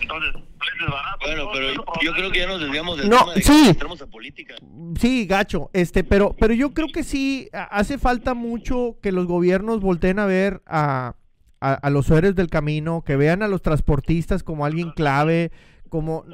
Entonces, 0.00 0.32
precios 0.58 0.90
baratos. 0.90 1.20
Bueno, 1.26 1.48
pero 1.52 1.84
yo 2.02 2.12
creo 2.12 2.30
que 2.30 2.38
ya 2.38 2.46
nos 2.46 2.60
desviamos 2.60 2.98
del 2.98 3.08
no, 3.08 3.18
tema 3.18 3.34
de 3.34 3.42
sí. 3.42 3.62
que 3.64 3.70
entramos 3.70 4.02
a 4.02 4.06
política. 4.06 4.54
Sí, 5.00 5.26
gacho, 5.26 5.70
este, 5.72 6.04
pero, 6.04 6.36
pero 6.38 6.54
yo 6.54 6.72
creo 6.72 6.88
que 6.92 7.02
sí 7.02 7.48
hace 7.52 7.98
falta 7.98 8.34
mucho 8.34 8.96
que 9.02 9.12
los 9.12 9.26
gobiernos 9.26 9.80
volteen 9.80 10.18
a 10.18 10.26
ver 10.26 10.62
a, 10.66 11.16
a, 11.60 11.74
a 11.74 11.90
los 11.90 12.10
héroes 12.10 12.34
del 12.34 12.48
camino, 12.48 13.02
que 13.02 13.16
vean 13.16 13.42
a 13.42 13.48
los 13.48 13.62
transportistas 13.62 14.42
como 14.42 14.64
alguien 14.64 14.90
clave, 14.92 15.50
como 15.88 16.24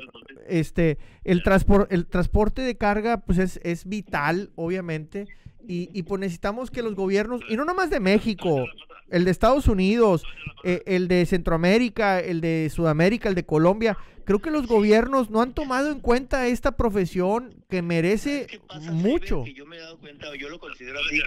este 0.49 0.99
el 1.25 1.43
transpor, 1.43 1.87
el 1.91 2.07
transporte 2.07 2.63
de 2.63 2.77
carga 2.77 3.19
pues 3.19 3.39
es, 3.39 3.61
es 3.63 3.87
vital, 3.87 4.51
obviamente, 4.57 5.27
y, 5.67 5.89
y 5.93 6.03
pues 6.03 6.21
necesitamos 6.21 6.71
que 6.71 6.83
los 6.83 6.95
gobiernos, 6.95 7.41
y 7.49 7.57
no 7.57 7.65
nomás 7.65 7.91
de 7.91 8.01
México, 8.01 8.67
el 9.13 9.25
de 9.27 9.31
Estados 9.31 9.69
Unidos, 9.69 10.25
eh, 10.65 10.83
el 10.87 11.07
de 11.07 11.25
Centroamérica, 11.27 12.19
el 12.19 12.41
de 12.41 12.71
Sudamérica, 12.75 13.29
el 13.29 13.35
de 13.35 13.45
Colombia, 13.45 13.97
creo 14.25 14.41
que 14.41 14.51
los 14.51 14.67
gobiernos 14.67 15.31
no 15.31 15.43
han 15.43 15.53
tomado 15.53 15.93
en 15.93 16.01
cuenta 16.01 16.47
esta 16.47 16.77
profesión 16.77 17.55
que 17.69 17.83
merece 17.83 18.47
¿Qué 18.47 18.59
pasa, 18.61 18.91
mucho. 18.91 19.45
Que 19.45 19.55
yo 19.55 19.67
me 19.67 19.77
he 19.77 19.81
dado 19.81 19.99
cuenta, 19.99 20.35
yo 20.35 20.49
lo 20.49 20.59
considero 20.59 20.99
así, 21.01 21.21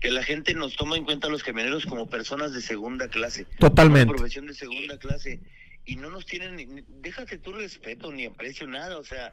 que 0.00 0.10
la 0.10 0.22
gente 0.22 0.54
nos 0.54 0.76
toma 0.76 0.96
en 0.96 1.04
cuenta 1.04 1.26
a 1.26 1.30
los 1.30 1.42
camioneros 1.42 1.86
como 1.86 2.08
personas 2.08 2.54
de 2.54 2.60
segunda 2.60 3.08
clase. 3.08 3.46
Totalmente. 3.58 4.10
Una 4.10 4.16
profesión 4.16 4.46
de 4.46 4.54
segunda 4.54 4.96
clase. 4.98 5.40
Y 5.86 5.96
no 5.96 6.10
nos 6.10 6.24
tienen, 6.26 6.56
ni, 6.56 6.84
déjate 7.00 7.38
tu 7.38 7.52
respeto 7.52 8.12
ni 8.12 8.26
aprecio, 8.26 8.66
nada. 8.66 8.96
O 8.98 9.04
sea, 9.04 9.32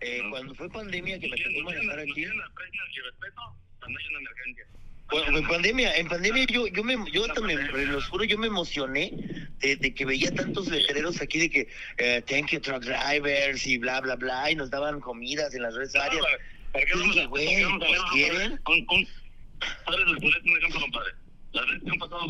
eh, 0.00 0.20
no. 0.22 0.30
cuando 0.30 0.54
fue 0.54 0.68
pandemia 0.68 1.18
que 1.20 1.28
me 1.28 1.36
tocó 1.36 1.62
manejar 1.64 2.00
aquí. 2.00 2.10
aprecio 2.10 2.82
y 2.92 3.00
respeto 3.00 3.42
cuando 3.78 3.98
hay 3.98 4.06
una 4.08 4.18
emergencia. 4.18 4.66
Bueno, 5.10 5.38
en 5.38 5.46
pandemia, 5.46 5.96
en 5.96 6.08
pandemia 6.08 6.46
yo, 6.46 6.66
yo 6.66 6.82
me, 6.82 6.96
yo 7.12 7.26
también, 7.28 7.60
los 7.92 8.08
juro, 8.08 8.24
yo 8.24 8.38
me 8.38 8.48
emocioné 8.48 9.12
de, 9.60 9.76
de, 9.76 9.94
que 9.94 10.04
veía 10.04 10.34
tantos 10.34 10.68
letreros 10.68 11.20
aquí 11.20 11.38
de 11.38 11.50
que 11.50 11.68
eh, 11.98 12.22
thank 12.26 12.50
you 12.50 12.60
truck 12.60 12.82
drivers 12.82 13.66
y 13.66 13.78
bla 13.78 14.00
bla 14.00 14.16
bla 14.16 14.50
y 14.50 14.56
nos 14.56 14.70
daban 14.70 15.00
comidas 15.00 15.54
en 15.54 15.62
las 15.62 15.74
redes 15.74 15.94
áreas. 15.94 16.24
¿Para 16.72 16.84
qué 16.84 16.92
Y 16.94 17.02
dije, 17.02 17.26
güey, 17.26 17.64
pues 17.78 18.00
quieren. 18.12 18.56
Con, 18.64 18.84
con 18.86 19.06
sureste, 19.06 20.50
un 20.50 20.58
ejemplo, 20.58 20.80
compadre. 20.80 21.12
Las 21.52 21.66
veces 21.66 21.82
que 21.84 21.90
han 21.90 21.98
pasado 21.98 22.26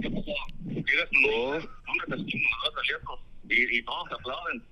¿qué 0.00 0.06
ha 0.06 0.10
pasado? 0.10 0.46
Llegas 0.66 1.08
con 1.10 1.22
Oh. 1.34 1.60
te 3.46 3.54
y, 3.54 3.78
y 3.78 3.82
todos 3.82 4.08
te 4.08 4.14
aplauden. 4.14 4.62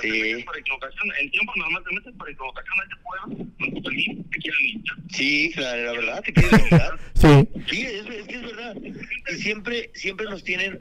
Pero 0.00 0.38
Sí. 0.38 0.42
por 0.44 0.58
equivocación, 0.58 1.08
en 1.20 1.30
tiempo 1.30 1.52
normal 1.56 1.82
te 1.88 1.94
metes 1.94 2.14
por 2.16 2.30
equivocación 2.30 2.76
pueblo, 3.02 3.46
con 3.58 3.74
tu 3.74 3.82
pelín, 3.82 4.24
te 4.30 4.38
quieren 4.38 4.60
limpiar. 4.62 4.96
Sí, 5.10 5.52
claro, 5.54 5.82
la 5.84 5.92
verdad, 5.92 6.22
te 6.22 6.32
quieren 6.32 6.54
ayudar. 6.64 6.98
Sí, 7.14 7.48
Sí, 7.70 7.82
es, 7.82 8.06
es 8.06 8.26
que 8.26 8.34
es 8.36 8.42
verdad. 8.42 8.76
Y 8.76 9.34
siempre, 9.36 9.90
siempre 9.94 10.26
nos 10.26 10.42
tienen. 10.44 10.80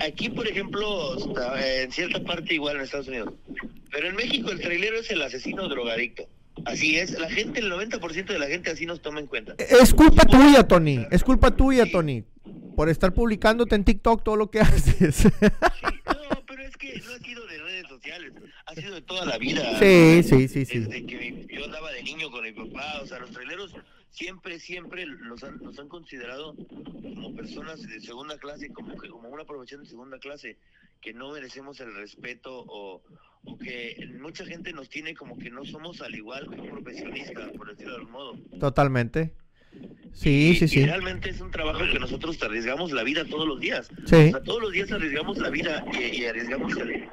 Aquí, 0.00 0.28
por 0.28 0.46
ejemplo, 0.46 1.16
en 1.58 1.90
cierta 1.90 2.22
parte 2.22 2.54
igual 2.54 2.76
en 2.76 2.82
Estados 2.82 3.08
Unidos. 3.08 3.34
Pero 3.90 4.08
en 4.08 4.14
México 4.16 4.50
el 4.50 4.60
trailero 4.60 4.98
es 4.98 5.10
el 5.10 5.20
asesino 5.22 5.68
drogadicto. 5.68 6.28
Así 6.66 6.96
es. 6.96 7.10
La 7.18 7.28
gente, 7.28 7.58
el 7.60 7.70
90% 7.72 8.26
de 8.26 8.38
la 8.38 8.46
gente 8.46 8.70
así 8.70 8.86
nos 8.86 9.02
toma 9.02 9.18
en 9.20 9.26
cuenta. 9.26 9.54
es 9.58 9.92
culpa 9.92 10.24
tuya, 10.24 10.62
Tony, 10.68 11.04
es 11.10 11.24
culpa 11.24 11.54
tuya, 11.56 11.90
Tony, 11.90 12.22
por 12.76 12.88
estar 12.88 13.12
publicándote 13.12 13.74
en 13.74 13.84
TikTok 13.84 14.22
todo 14.22 14.36
lo 14.36 14.50
que 14.50 14.60
haces. 14.60 15.16
Sí, 15.16 15.28
no, 15.42 16.44
pero 16.46 16.62
es 16.62 16.76
que 16.76 17.00
no 17.04 17.12
ha 17.14 17.18
sido 17.18 17.44
de 17.46 17.53
sociales. 18.04 18.32
Ha 18.66 18.74
sido 18.74 18.94
de 18.94 19.02
toda 19.02 19.24
la 19.24 19.38
vida. 19.38 19.78
Sí, 19.78 20.22
sí, 20.22 20.48
sí, 20.48 20.64
sí. 20.64 20.78
Desde 20.80 21.06
que 21.06 21.46
yo 21.50 21.64
andaba 21.64 21.90
de 21.92 22.02
niño 22.02 22.30
con 22.30 22.42
mi 22.44 22.52
papá. 22.52 23.00
O 23.02 23.06
sea, 23.06 23.18
los 23.18 23.30
traileros 23.30 23.74
siempre, 24.10 24.58
siempre 24.60 25.06
nos 25.06 25.42
han, 25.42 25.58
nos 25.62 25.78
han 25.78 25.88
considerado 25.88 26.54
como 26.56 27.34
personas 27.34 27.82
de 27.82 28.00
segunda 28.00 28.38
clase, 28.38 28.70
como, 28.72 28.96
que, 28.98 29.08
como 29.08 29.28
una 29.28 29.44
profesión 29.44 29.82
de 29.82 29.88
segunda 29.88 30.18
clase, 30.18 30.58
que 31.00 31.12
no 31.12 31.32
merecemos 31.32 31.80
el 31.80 31.94
respeto 31.94 32.64
o, 32.66 33.02
o 33.44 33.58
que 33.58 33.96
mucha 34.20 34.44
gente 34.46 34.72
nos 34.72 34.88
tiene 34.88 35.14
como 35.14 35.38
que 35.38 35.50
no 35.50 35.64
somos 35.64 36.00
al 36.00 36.14
igual 36.14 36.48
que 36.50 36.60
un 36.60 36.68
profesionista, 36.70 37.50
por 37.56 37.68
decirlo 37.70 37.92
de 37.94 37.98
algún 37.98 38.12
modo. 38.12 38.38
Totalmente. 38.60 39.34
Sí, 40.12 40.50
Y- 40.50 40.54
sí, 40.56 40.64
y 40.66 40.68
sí. 40.68 40.84
realmente 40.86 41.30
es 41.30 41.40
un 41.40 41.50
trabajo 41.50 41.80
que 41.80 41.98
nosotros 41.98 42.40
arriesgamos 42.42 42.92
la 42.92 43.02
vida 43.02 43.24
todos 43.24 43.48
los 43.48 43.58
días. 43.58 43.88
Sí. 44.06 44.14
O 44.28 44.30
sea, 44.30 44.42
todos 44.44 44.62
los 44.62 44.72
días 44.72 44.92
arriesgamos 44.92 45.36
la 45.38 45.50
vida 45.50 45.84
y, 45.98 46.20
y 46.20 46.26
arriesgamos 46.26 46.76
el, 46.76 47.08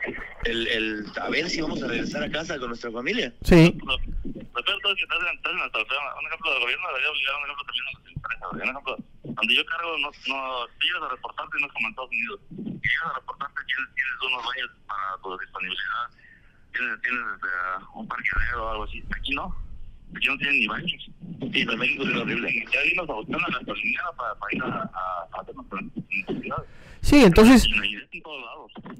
el, 0.46 0.68
el 0.68 1.06
a 1.22 1.30
ver 1.30 1.50
si 1.50 1.62
vamos 1.62 1.82
a 1.84 1.88
regresar 1.88 2.24
a 2.24 2.32
casa 2.32 2.58
con 2.60 2.70
nuestra 2.70 2.92
familia. 2.92 3.34
Sí. 3.44 3.78
Lo, 3.86 3.98
peor 3.98 4.80
todo 4.82 4.94
es 4.94 5.00
que 5.00 5.06
hasta 5.06 5.80
el 5.80 5.86
feo. 5.86 6.00
Un 6.20 6.28
ejemplo 6.28 6.52
del 6.52 6.62
gobierno 6.62 6.88
debería 6.88 7.10
obligar 7.10 7.36
un 7.36 7.44
ejemplo 7.44 7.66
también 7.66 7.86
a 7.86 7.92
las 7.92 8.08
empresas. 8.08 8.52
Un 8.52 8.62
ejemplo, 8.62 8.98
donde 9.24 9.56
yo 9.56 9.66
cargo, 9.66 9.98
no, 9.98 10.12
no, 10.28 10.68
llegas 10.82 11.04
a 11.04 11.10
reportarte 11.10 11.60
no 11.60 11.68
es 11.68 11.74
como 11.74 11.88
en 11.88 11.92
Estados 11.92 12.12
Unidos. 12.12 12.40
Si 12.50 12.88
llegas 12.90 13.12
a 13.12 13.14
reportarte, 13.20 13.60
tienes, 13.66 13.88
tienes 13.96 14.16
unos 14.28 14.46
baños 14.46 14.70
para 14.88 15.18
tu 15.22 15.38
disponibilidad, 15.38 16.06
tienes, 16.74 17.02
tienes 17.02 17.26
este, 17.36 17.50
un 17.96 18.08
parqueadero 18.08 18.66
o 18.66 18.70
algo 18.70 18.84
así. 18.84 19.04
Aquí 19.16 19.36
no. 19.36 19.56
Aquí 20.16 20.28
no 20.28 20.38
tienen 20.38 20.60
ni 20.60 20.68
baños. 20.68 21.10
Sí, 21.52 21.62
en 21.62 21.80
México 21.80 22.04
es 22.04 22.16
horrible. 22.16 22.66
Ya 22.74 22.82
vimos 22.84 23.10
a 23.10 23.14
buscar 23.14 23.38
una 23.38 23.58
gasolinera 23.60 24.12
para, 24.18 24.36
para 24.36 24.56
ir 24.56 24.64
a, 24.64 24.68
a, 24.68 25.40
a 25.40 25.82
necesidades. 26.28 26.70
Sí, 27.02 27.24
entonces 27.24 27.66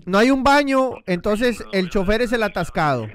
no 0.06 0.18
hay 0.18 0.32
un 0.32 0.44
baño, 0.44 0.96
entonces 1.06 1.64
el 1.72 1.90
chofer 1.90 2.22
es 2.22 2.32
el 2.34 2.44
atascado. 2.44 3.08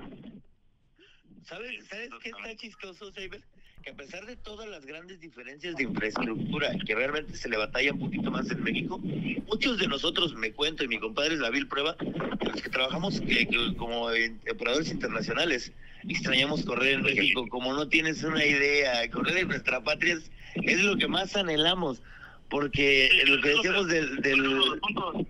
¿Sabes, 1.44 1.86
¿Sabes 1.88 2.10
qué 2.22 2.30
está 2.30 2.56
chistoso, 2.56 3.12
Saber? 3.12 3.40
Que 3.82 3.90
a 3.90 3.94
pesar 3.94 4.26
de 4.26 4.36
todas 4.36 4.68
las 4.68 4.84
grandes 4.84 5.20
diferencias 5.20 5.76
de 5.76 5.84
infraestructura, 5.84 6.72
que 6.84 6.94
realmente 6.94 7.36
se 7.36 7.48
le 7.48 7.56
batalla 7.56 7.92
un 7.92 8.00
poquito 8.00 8.30
más 8.32 8.50
en 8.50 8.62
México, 8.64 8.98
muchos 8.98 9.78
de 9.78 9.86
nosotros, 9.86 10.34
me 10.34 10.52
cuento, 10.52 10.82
y 10.82 10.88
mi 10.88 10.98
compadre 10.98 11.36
David 11.36 11.68
prueba, 11.68 11.96
que 11.96 12.46
los 12.48 12.60
que 12.62 12.68
trabajamos 12.68 13.20
que- 13.20 13.46
que 13.46 13.74
como 13.76 14.10
en- 14.10 14.40
operadores 14.50 14.90
internacionales, 14.90 15.72
extrañamos 16.08 16.64
correr 16.64 16.94
en 16.94 17.02
México, 17.02 17.46
como 17.48 17.72
no 17.72 17.88
tienes 17.88 18.22
una 18.24 18.44
idea, 18.44 19.08
correr 19.10 19.38
en 19.38 19.48
nuestra 19.48 19.80
patria 19.82 20.14
es, 20.14 20.30
es 20.54 20.80
lo 20.82 20.96
que 20.96 21.08
más 21.08 21.34
anhelamos, 21.36 22.02
porque 22.48 23.08
Sí, 23.24 23.30
lo 23.30 23.40
que 23.42 23.48
decíamos 23.50 23.88
del... 23.88 24.16
del 24.22 24.38
Los 24.38 24.78
puntos, 24.78 25.14
los 25.14 25.24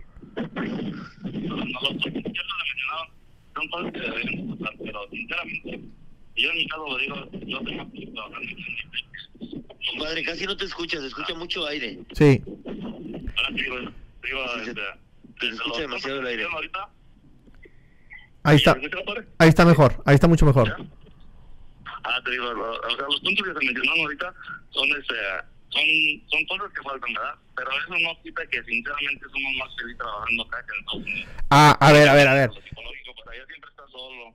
puntos 0.45 1.97
que 2.05 2.23
ya 2.23 2.43
lo 2.43 2.55
mencionaron 2.59 3.09
son 3.55 3.69
cosas 3.71 3.93
que 3.93 4.01
deberíamos 4.01 4.59
tratar, 4.59 4.77
pero 4.85 5.09
sinceramente, 5.11 5.81
yo 6.37 6.51
en 6.51 6.57
mi 6.59 6.67
caso 6.69 6.89
lo 6.89 6.99
digo, 6.99 7.17
yo 7.47 7.59
tengo 7.61 7.93
que 7.93 8.07
trabajar 8.09 8.43
en 8.43 8.49
el 8.51 9.65
compadre, 9.91 10.23
casi 10.25 10.45
no 10.47 10.57
te 10.57 10.65
escuchas, 10.67 11.01
se 11.01 11.07
escucha 11.09 11.35
mucho 11.35 11.67
aire. 11.67 11.99
Sí. 12.13 12.43
Ahora 12.67 13.49
te 13.57 13.63
digo, 13.63 13.77
te 14.21 14.29
digo, 14.29 14.41
Sí, 14.59 14.65
se- 14.65 14.71
este, 14.71 15.49
escucha 15.49 15.81
demasiado 15.83 16.21
el 16.21 16.27
aire. 16.27 16.45
ahorita, 16.45 16.89
Ahí 18.47 18.57
está. 18.57 18.77
Ahí 19.39 19.49
está 19.49 19.65
mejor. 19.65 20.03
Ahí 20.07 20.15
está 20.15 20.29
mucho 20.29 20.47
mejor. 20.47 20.73
Ah, 22.05 22.21
te 22.25 22.31
digo, 22.31 22.47
o 22.47 22.97
sea, 22.97 23.07
los 23.09 23.21
puntos 23.21 23.45
que 23.45 23.53
se 23.53 23.67
mencionaron 23.67 24.01
ahorita 24.03 24.35
son, 24.71 24.89
este, 24.97 25.15
son, 25.71 25.83
son 26.31 26.47
cosas 26.47 26.73
que 26.73 26.83
faltan, 26.83 27.13
¿verdad? 27.13 27.35
Pero 27.57 27.71
eso 27.73 27.95
no 27.99 28.23
quita 28.23 28.47
que 28.47 28.63
sinceramente 28.63 29.27
somos 29.33 29.53
más 29.59 29.77
felices 29.77 29.99
trabajando 29.99 30.43
acá 30.45 30.65
que 30.65 30.73
en 30.73 30.79
Estados 30.79 31.03
Unidos. 31.03 31.29
Ah, 31.51 31.77
a 31.81 31.93
ver, 31.93 32.09
a 32.09 32.15
ver, 32.15 32.29
a 32.29 32.35
ver. 32.35 32.51
Psicológico, 32.55 33.13
pues 33.17 33.27
allá 33.35 33.47
siempre 33.47 33.71
está 33.71 33.89
solo, 33.91 34.35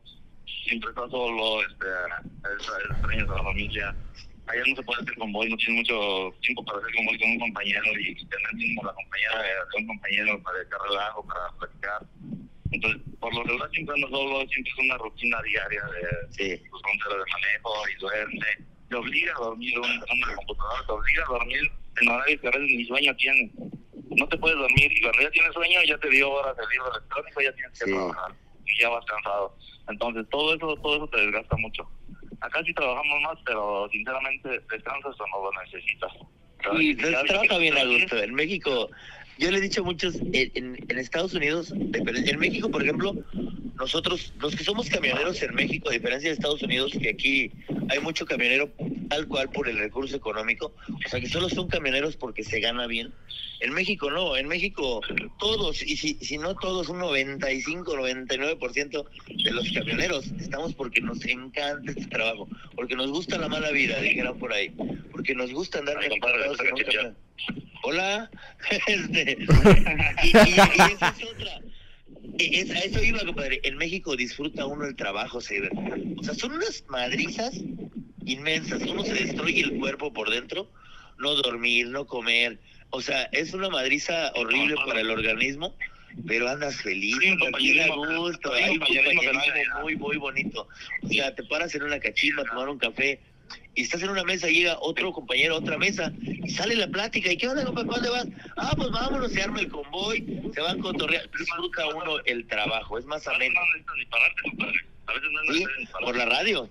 siempre 0.67 0.89
está 0.89 1.07
solo, 1.07 1.61
este, 1.63 1.87
es, 1.87 2.67
es 2.67 2.91
extrañas 2.91 3.29
a 3.29 3.35
la 3.35 3.43
familia. 3.43 3.95
Allá 4.47 4.63
no 4.67 4.75
se 4.75 4.83
puede 4.83 5.01
hacer 5.03 5.15
convoy, 5.15 5.49
no 5.49 5.55
tienes 5.55 5.87
mucho 5.87 6.35
tiempo 6.41 6.65
para 6.65 6.79
hacer 6.79 6.91
convoy 6.95 7.17
con 7.17 7.31
un 7.31 7.39
compañero 7.39 7.87
y 7.97 8.25
tener 8.25 8.51
tiempo 8.59 8.85
la 8.85 8.93
compañera 8.93 9.41
de 9.41 9.79
un 9.79 9.87
compañero 9.87 10.43
para 10.43 10.61
echar 10.61 10.79
relajo, 10.89 11.25
para 11.25 11.47
platicar. 11.57 12.03
Entonces, 12.71 13.10
por 13.21 13.33
lo 13.33 13.43
regular 13.43 13.69
siempre 13.71 13.95
ando 13.95 14.09
solo, 14.09 14.45
siempre 14.49 14.71
es 14.73 14.79
una 14.79 14.97
rutina 14.97 15.41
diaria 15.43 15.81
de 15.85 16.57
Sí. 16.57 16.63
fronteras 16.69 17.23
de 17.25 17.31
manejo 17.31 17.73
y 17.89 17.99
duerme. 18.01 18.47
Te 18.89 18.95
obliga 18.95 19.31
a 19.33 19.39
dormir 19.39 19.79
un- 19.79 19.85
una 19.85 20.35
computadora, 20.35 20.85
te 20.85 20.91
obliga 20.91 21.23
a 21.23 21.27
dormir 21.31 21.71
en 22.01 22.07
horarios 22.09 22.41
que 22.41 22.47
a 22.47 22.51
veces 22.51 22.67
ni 22.67 22.85
sueño 22.85 23.15
tienes. 23.15 23.51
No 24.17 24.27
te 24.27 24.37
puedes 24.37 24.57
dormir 24.57 24.91
y 24.91 25.01
cuando 25.01 25.21
ya 25.21 25.31
tienes 25.31 25.53
sueño 25.53 25.79
ya 25.87 25.97
te 25.99 26.09
dio 26.09 26.29
horas 26.31 26.55
el 26.61 26.69
libro 26.69 26.91
electrónico, 26.91 27.41
ya 27.41 27.53
tienes 27.53 27.79
que 27.79 27.85
Sí. 27.85 27.91
trabajar 27.93 28.31
y 28.65 28.81
ya 28.81 28.89
vas 28.89 29.05
cansado. 29.05 29.55
Entonces 29.87 30.25
todo 30.29 30.55
eso, 30.55 30.75
todo 30.81 30.95
eso 30.97 31.07
te 31.07 31.21
desgasta 31.21 31.55
mucho. 31.57 31.89
Acá 32.41 32.61
sí 32.65 32.73
trabajamos 32.73 33.21
más, 33.21 33.37
pero 33.45 33.87
sinceramente 33.91 34.49
descansas 34.69 35.15
o 35.19 35.27
no 35.27 35.51
lo 35.51 35.61
necesitas. 35.63 36.11
Y 36.79 36.95
Ya 36.95 37.03
se 37.05 37.11
de 37.11 37.23
trabaja 37.25 37.57
bien 37.59 37.77
a 37.77 37.85
gusto. 37.85 38.17
En 38.17 38.33
México, 38.33 38.89
yo 39.41 39.49
le 39.49 39.57
he 39.57 39.61
dicho 39.61 39.81
a 39.81 39.83
muchos, 39.83 40.15
en, 40.33 40.77
Estados 40.89 41.33
Unidos, 41.33 41.73
en 41.73 42.39
México, 42.39 42.69
por 42.69 42.83
ejemplo, 42.83 43.15
nosotros, 43.75 44.33
los 44.39 44.55
que 44.55 44.63
somos 44.63 44.87
camioneros 44.87 45.41
en 45.41 45.55
México, 45.55 45.89
a 45.89 45.93
diferencia 45.93 46.29
de 46.29 46.35
Estados 46.35 46.61
Unidos, 46.61 46.91
que 47.01 47.09
aquí 47.09 47.51
hay 47.89 47.99
mucho 47.99 48.23
camionero 48.25 48.71
tal 49.11 49.27
cual 49.27 49.49
por 49.49 49.67
el 49.67 49.77
recurso 49.77 50.15
económico, 50.15 50.73
o 51.05 51.09
sea 51.09 51.19
que 51.19 51.27
solo 51.27 51.49
son 51.49 51.67
camioneros 51.67 52.15
porque 52.15 52.43
se 52.45 52.61
gana 52.61 52.87
bien. 52.87 53.11
En 53.59 53.73
México 53.73 54.09
no, 54.09 54.37
en 54.37 54.47
México 54.47 55.01
todos, 55.37 55.83
y 55.83 55.97
si, 55.97 56.13
si 56.15 56.37
no 56.37 56.55
todos, 56.55 56.87
un 56.89 56.99
95, 56.99 57.93
99% 57.93 59.05
de 59.43 59.51
los 59.51 59.69
camioneros 59.71 60.27
estamos 60.39 60.73
porque 60.73 61.01
nos 61.01 61.23
encanta 61.25 61.91
este 61.91 62.05
trabajo, 62.07 62.47
porque 62.75 62.95
nos 62.95 63.11
gusta 63.11 63.37
la 63.37 63.49
mala 63.49 63.69
vida, 63.71 63.99
dijeron 63.99 64.39
por 64.39 64.53
ahí, 64.53 64.69
porque 65.11 65.35
nos 65.35 65.51
gusta 65.51 65.79
andar 65.79 65.97
Ay, 65.99 66.09
compadre. 66.09 67.13
Hola, 67.83 68.31
este, 68.87 69.37
y, 70.23 70.27
y- 70.27 70.29
y 70.29 70.93
esa 70.93 71.15
es 71.17 71.23
otra. 71.33 71.59
E- 72.39 72.59
es- 72.61 72.71
a 72.71 72.79
eso 72.79 73.03
iba, 73.03 73.19
compadre. 73.25 73.59
En 73.63 73.75
México 73.77 74.15
disfruta 74.15 74.65
uno 74.65 74.85
el 74.85 74.95
trabajo, 74.95 75.41
Saber. 75.41 75.71
O 76.17 76.23
sea, 76.23 76.33
son 76.33 76.53
unas 76.53 76.83
madrizas 76.87 77.53
inmensas. 78.25 78.81
Uno 78.83 79.03
se 79.03 79.13
destruye 79.13 79.61
el 79.61 79.79
cuerpo 79.79 80.11
por 80.13 80.29
dentro. 80.29 80.67
No 81.17 81.35
dormir, 81.35 81.87
no 81.87 82.05
comer. 82.05 82.59
O 82.89 83.01
sea, 83.01 83.23
es 83.31 83.53
una 83.53 83.69
madriza 83.69 84.31
horrible 84.35 84.75
para 84.85 85.01
el 85.01 85.09
organismo, 85.09 85.75
pero 86.27 86.49
andas 86.49 86.75
feliz, 86.81 87.15
Sí, 87.21 87.79
a 87.79 87.95
gusto. 88.17 88.53
Hay 88.53 88.71
un 88.71 88.79
compañerismo 88.79 89.81
muy, 89.81 89.95
muy 89.95 90.17
bonito. 90.17 90.67
O 91.03 91.07
sea, 91.07 91.33
te 91.33 91.43
paras 91.43 91.73
en 91.75 91.83
una 91.83 91.99
cachimba 91.99 92.43
a 92.43 92.45
tomar 92.45 92.69
un 92.69 92.77
café 92.77 93.19
y 93.75 93.83
estás 93.83 94.03
en 94.03 94.09
una 94.09 94.23
mesa, 94.23 94.47
llega 94.47 94.77
otro 94.81 95.13
compañero 95.13 95.55
a 95.55 95.59
otra 95.59 95.77
mesa 95.77 96.11
y 96.21 96.49
sale 96.49 96.75
la 96.75 96.87
plática. 96.87 97.31
¿Y 97.31 97.37
qué 97.37 97.47
onda, 97.47 97.63
compa? 97.63 97.85
¿Para 97.85 98.01
dónde 98.01 98.09
vas? 98.09 98.27
Ah, 98.57 98.73
pues 98.75 98.91
vámonos, 98.91 99.31
se 99.31 99.41
arma 99.41 99.59
el 99.61 99.69
convoy, 99.69 100.25
se 100.53 100.61
van 100.61 100.79
con 100.79 100.91
cotorrear. 100.93 101.29
Disfruta 101.37 101.87
uno 101.87 102.19
el 102.25 102.45
trabajo, 102.47 102.97
es 102.97 103.05
más 103.05 103.25
ameno. 103.27 103.59
Sí, 105.53 105.65
por 106.03 106.15
la 106.15 106.25
radio. 106.25 106.69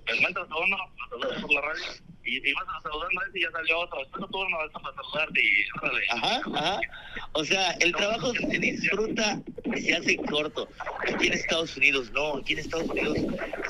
Saludas 1.10 1.42
por 1.42 1.52
la 1.52 1.60
radio, 1.60 1.84
y, 2.24 2.52
vas 2.52 2.64
a 2.68 2.82
saludar 2.82 3.08
a 3.08 3.36
y 3.36 3.42
ya 3.42 3.50
salió 3.50 3.78
otro. 3.80 3.98
Después 3.98 4.48
no 4.50 4.58
vas 4.58 4.70
a 4.74 4.94
saludarte 4.94 5.40
y 5.42 5.64
órale. 5.82 6.06
Ajá, 6.10 6.40
ajá. 6.54 6.80
O 7.32 7.44
sea, 7.44 7.70
el 7.80 7.92
trabajo 7.92 8.32
se 8.34 8.58
disfruta 8.58 9.40
y 9.76 9.80
se 9.80 9.96
hace 9.96 10.16
corto. 10.16 10.68
Aquí 11.12 11.26
en 11.28 11.32
Estados 11.32 11.76
Unidos, 11.76 12.10
no. 12.12 12.36
Aquí 12.36 12.52
en 12.52 12.60
Estados 12.60 12.88
Unidos 12.88 13.18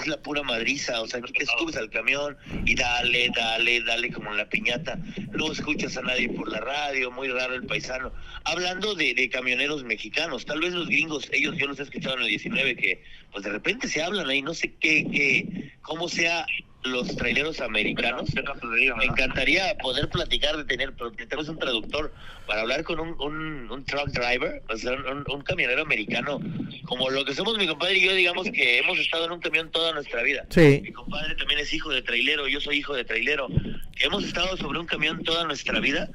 es 0.00 0.06
la 0.06 0.20
pura 0.20 0.42
madriza. 0.42 1.00
O 1.00 1.06
sea, 1.06 1.20
aquí 1.20 1.32
te 1.32 1.46
subes 1.46 1.76
al 1.76 1.90
camión 1.90 2.36
y 2.66 2.74
dale, 2.74 3.30
dale, 3.34 3.82
dale 3.82 4.12
como 4.12 4.30
en 4.30 4.38
la 4.38 4.48
piñata. 4.48 4.98
No 5.30 5.52
escuchas 5.52 5.96
a 5.96 6.02
nadie 6.02 6.28
por 6.28 6.50
la 6.50 6.60
radio, 6.60 7.10
muy 7.10 7.28
raro 7.28 7.54
el 7.54 7.66
paisano. 7.66 8.12
Hablando 8.44 8.94
de, 8.94 9.14
de 9.14 9.28
camioneros 9.28 9.84
mexicanos, 9.84 10.44
tal 10.44 10.60
vez 10.60 10.72
los 10.72 10.88
gringos, 10.88 11.28
ellos 11.32 11.56
yo 11.56 11.66
los 11.66 11.78
he 11.78 11.84
escuchado 11.84 12.16
en 12.16 12.22
el 12.22 12.28
19 12.28 12.76
que 12.76 13.02
pues 13.30 13.44
de 13.44 13.50
repente 13.50 13.86
se 13.86 14.02
hablan 14.02 14.28
ahí, 14.28 14.42
no 14.42 14.54
sé 14.54 14.74
qué, 14.80 15.06
qué 15.10 15.70
cómo 15.82 16.08
sea 16.08 16.46
los 16.84 17.14
traileros 17.16 17.60
americanos. 17.60 18.30
¿Qué 18.34 18.42
tanto 18.42 18.70
te 18.70 18.76
digo, 18.76 18.96
Me 18.96 19.04
encantaría 19.04 19.76
poder 19.78 20.08
platicar 20.08 20.56
de 20.56 20.64
tener, 20.64 20.92
pero 20.94 21.12
que 21.12 21.26
tenemos 21.26 21.48
un 21.48 21.58
traductor 21.58 22.12
para 22.46 22.62
hablar 22.62 22.84
con 22.84 23.00
un, 23.00 23.14
un, 23.20 23.70
un 23.70 23.84
truck 23.84 24.08
driver, 24.08 24.62
o 24.68 24.76
sea, 24.76 24.92
un, 24.92 25.24
un 25.28 25.42
camionero 25.42 25.82
americano, 25.82 26.40
como 26.84 27.10
lo 27.10 27.24
que 27.24 27.34
somos 27.34 27.56
mi 27.58 27.66
compadre 27.66 27.98
y 27.98 28.06
yo, 28.06 28.14
digamos 28.14 28.50
que 28.50 28.78
hemos 28.78 28.98
estado 28.98 29.26
en 29.26 29.32
un 29.32 29.40
camión 29.40 29.70
toda 29.70 29.92
nuestra 29.92 30.22
vida. 30.22 30.44
Sí. 30.50 30.80
Mi 30.82 30.92
compadre 30.92 31.34
también 31.36 31.60
es 31.60 31.72
hijo 31.72 31.90
de 31.90 32.02
trailero, 32.02 32.48
yo 32.48 32.60
soy 32.60 32.78
hijo 32.78 32.94
de 32.94 33.04
trailero, 33.04 33.48
que 33.96 34.06
hemos 34.06 34.24
estado 34.24 34.56
sobre 34.56 34.78
un 34.78 34.86
camión 34.86 35.22
toda 35.22 35.44
nuestra 35.44 35.78
vida. 35.80 36.08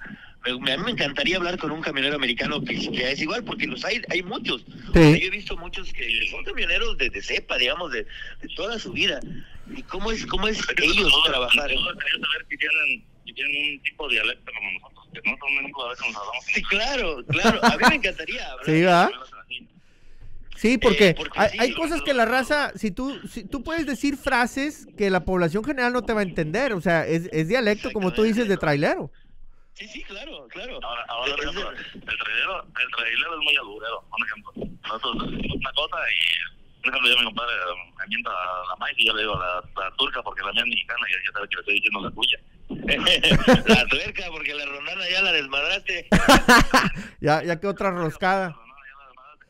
A 0.48 0.78
mí 0.78 0.84
me 0.86 0.92
encantaría 0.92 1.38
hablar 1.38 1.58
con 1.58 1.72
un 1.72 1.82
camionero 1.82 2.16
americano 2.16 2.64
que, 2.64 2.76
que 2.92 3.12
es 3.12 3.22
igual, 3.22 3.44
porque 3.44 3.66
los 3.66 3.84
hay, 3.84 4.02
hay 4.10 4.22
muchos. 4.22 4.64
O 4.90 4.94
sea, 4.94 5.14
Sí. 5.14 5.20
yo 5.22 5.28
he 5.28 5.30
visto 5.32 5.58
muchos 5.58 5.92
que 5.92 6.08
son 6.30 6.44
camioneros 6.44 6.98
de, 6.98 7.10
de 7.10 7.22
cepa, 7.22 7.58
digamos, 7.58 7.92
de, 7.92 8.04
de 8.04 8.48
toda 8.56 8.78
su 8.78 8.92
vida. 8.92 9.20
¿Y 9.76 9.82
cómo 9.84 10.12
es, 10.12 10.26
cómo 10.28 10.48
es 10.48 10.60
ellos 10.78 11.12
No, 11.12 11.24
trabajar? 11.32 11.70
yo 11.72 11.78
quería 11.78 12.28
saber 12.28 12.46
si 12.50 12.58
tienen, 12.58 13.06
si 13.26 13.34
tienen 13.34 13.74
un 13.78 13.84
tipo 13.84 14.08
de 14.08 14.14
dialecto 14.16 14.52
como 14.56 14.72
nosotros, 14.80 15.08
que 15.14 15.30
no 15.32 15.38
son 15.38 15.86
a 15.86 15.90
veces 15.90 16.06
nos 16.08 16.16
hablamos. 16.18 16.46
Sí, 16.46 16.62
claro, 16.64 17.26
claro. 17.28 17.60
A 17.64 17.78
mí 17.78 17.84
me 17.90 17.96
encantaría 17.96 18.46
hablar. 18.52 18.66
Sí, 18.66 18.72
¿verdad? 18.82 19.10
Sí, 20.58 20.78
porque, 20.78 21.08
Eh, 21.10 21.16
porque 21.16 21.38
hay, 21.40 21.50
sí, 21.50 21.58
hay 21.60 21.70
lo- 21.72 21.78
cosas 21.78 22.00
lo- 22.00 22.06
que 22.06 22.14
la 22.14 22.26
raza, 22.26 22.72
si 22.76 22.90
tú, 22.92 23.20
si 23.30 23.44
tú 23.44 23.62
puedes 23.64 23.86
decir 23.86 24.16
frases 24.16 24.88
que 24.98 25.10
la 25.10 25.26
población 25.26 25.64
general 25.66 25.92
no 25.92 26.04
te 26.04 26.14
va 26.14 26.22
a 26.22 26.24
entender, 26.24 26.72
o 26.74 26.80
sea, 26.82 27.06
es, 27.06 27.30
es 27.34 27.48
dialecto, 27.50 27.92
como 27.92 28.14
tú 28.14 28.24
dices, 28.24 28.48
de 28.48 28.56
trailero. 28.58 29.12
Sí, 29.76 29.88
sí, 29.90 30.04
claro, 30.04 30.48
claro. 30.50 30.80
Ahora, 30.84 31.06
ahora 31.10 31.36
por 31.36 31.44
Es- 31.44 31.52
ejemplo, 31.52 31.72
el 31.72 32.18
trailero, 32.20 32.62
el 32.64 32.92
trailero 32.96 33.34
es 33.34 33.40
muy 33.44 33.56
alburero, 33.58 34.04
por 34.10 34.26
ejemplo. 34.26 34.52
Nosotros 34.84 35.32
decimos 35.32 35.58
una 35.58 35.72
cosa 35.74 35.98
y, 36.10 36.82
por 36.82 36.90
ejemplo, 36.90 37.10
yo 37.12 37.18
mi 37.20 37.26
compadre 37.26 37.54
me 38.00 38.08
mienta 38.08 38.30
la 38.32 38.76
maíz 38.80 38.96
y 38.98 39.08
yo 39.08 39.14
le 39.16 39.22
digo 39.24 39.36
la, 39.38 39.62
la 39.82 39.92
turca 39.98 40.24
porque 40.24 40.42
la 40.44 40.54
mía 40.54 40.62
es 40.64 40.70
mexicana 40.70 41.06
y 41.10 41.12
ya 41.26 41.32
sabe 41.34 41.48
que 41.50 41.56
le 41.56 41.60
estoy 41.62 41.76
diciendo 41.76 42.02
la 42.02 42.12
tuya. 42.12 42.40
la 43.76 43.88
tuerca, 43.88 44.24
porque 44.32 44.54
la 44.56 44.66
rondana 44.66 45.10
ya 45.10 45.22
la 45.22 45.32
desmadraste. 45.34 46.08
ya, 47.20 47.44
ya 47.44 47.60
que 47.60 47.68
otra 47.68 47.92
roscada. 47.92 48.56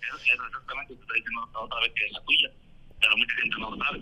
Es, 0.01 0.21
es 0.21 0.33
exactamente 0.33 0.93
lo 0.93 0.97
que 0.99 1.03
está 1.03 1.13
diciendo 1.13 1.49
otra 1.53 1.79
vez 1.81 1.91
que 1.95 2.05
es 2.05 2.11
la 2.13 2.21
tuya, 2.23 2.49
pero 2.99 3.17
mucha 3.17 3.35
gente 3.35 3.55
no 3.59 3.71
lo 3.75 3.85
sabe. 3.85 4.01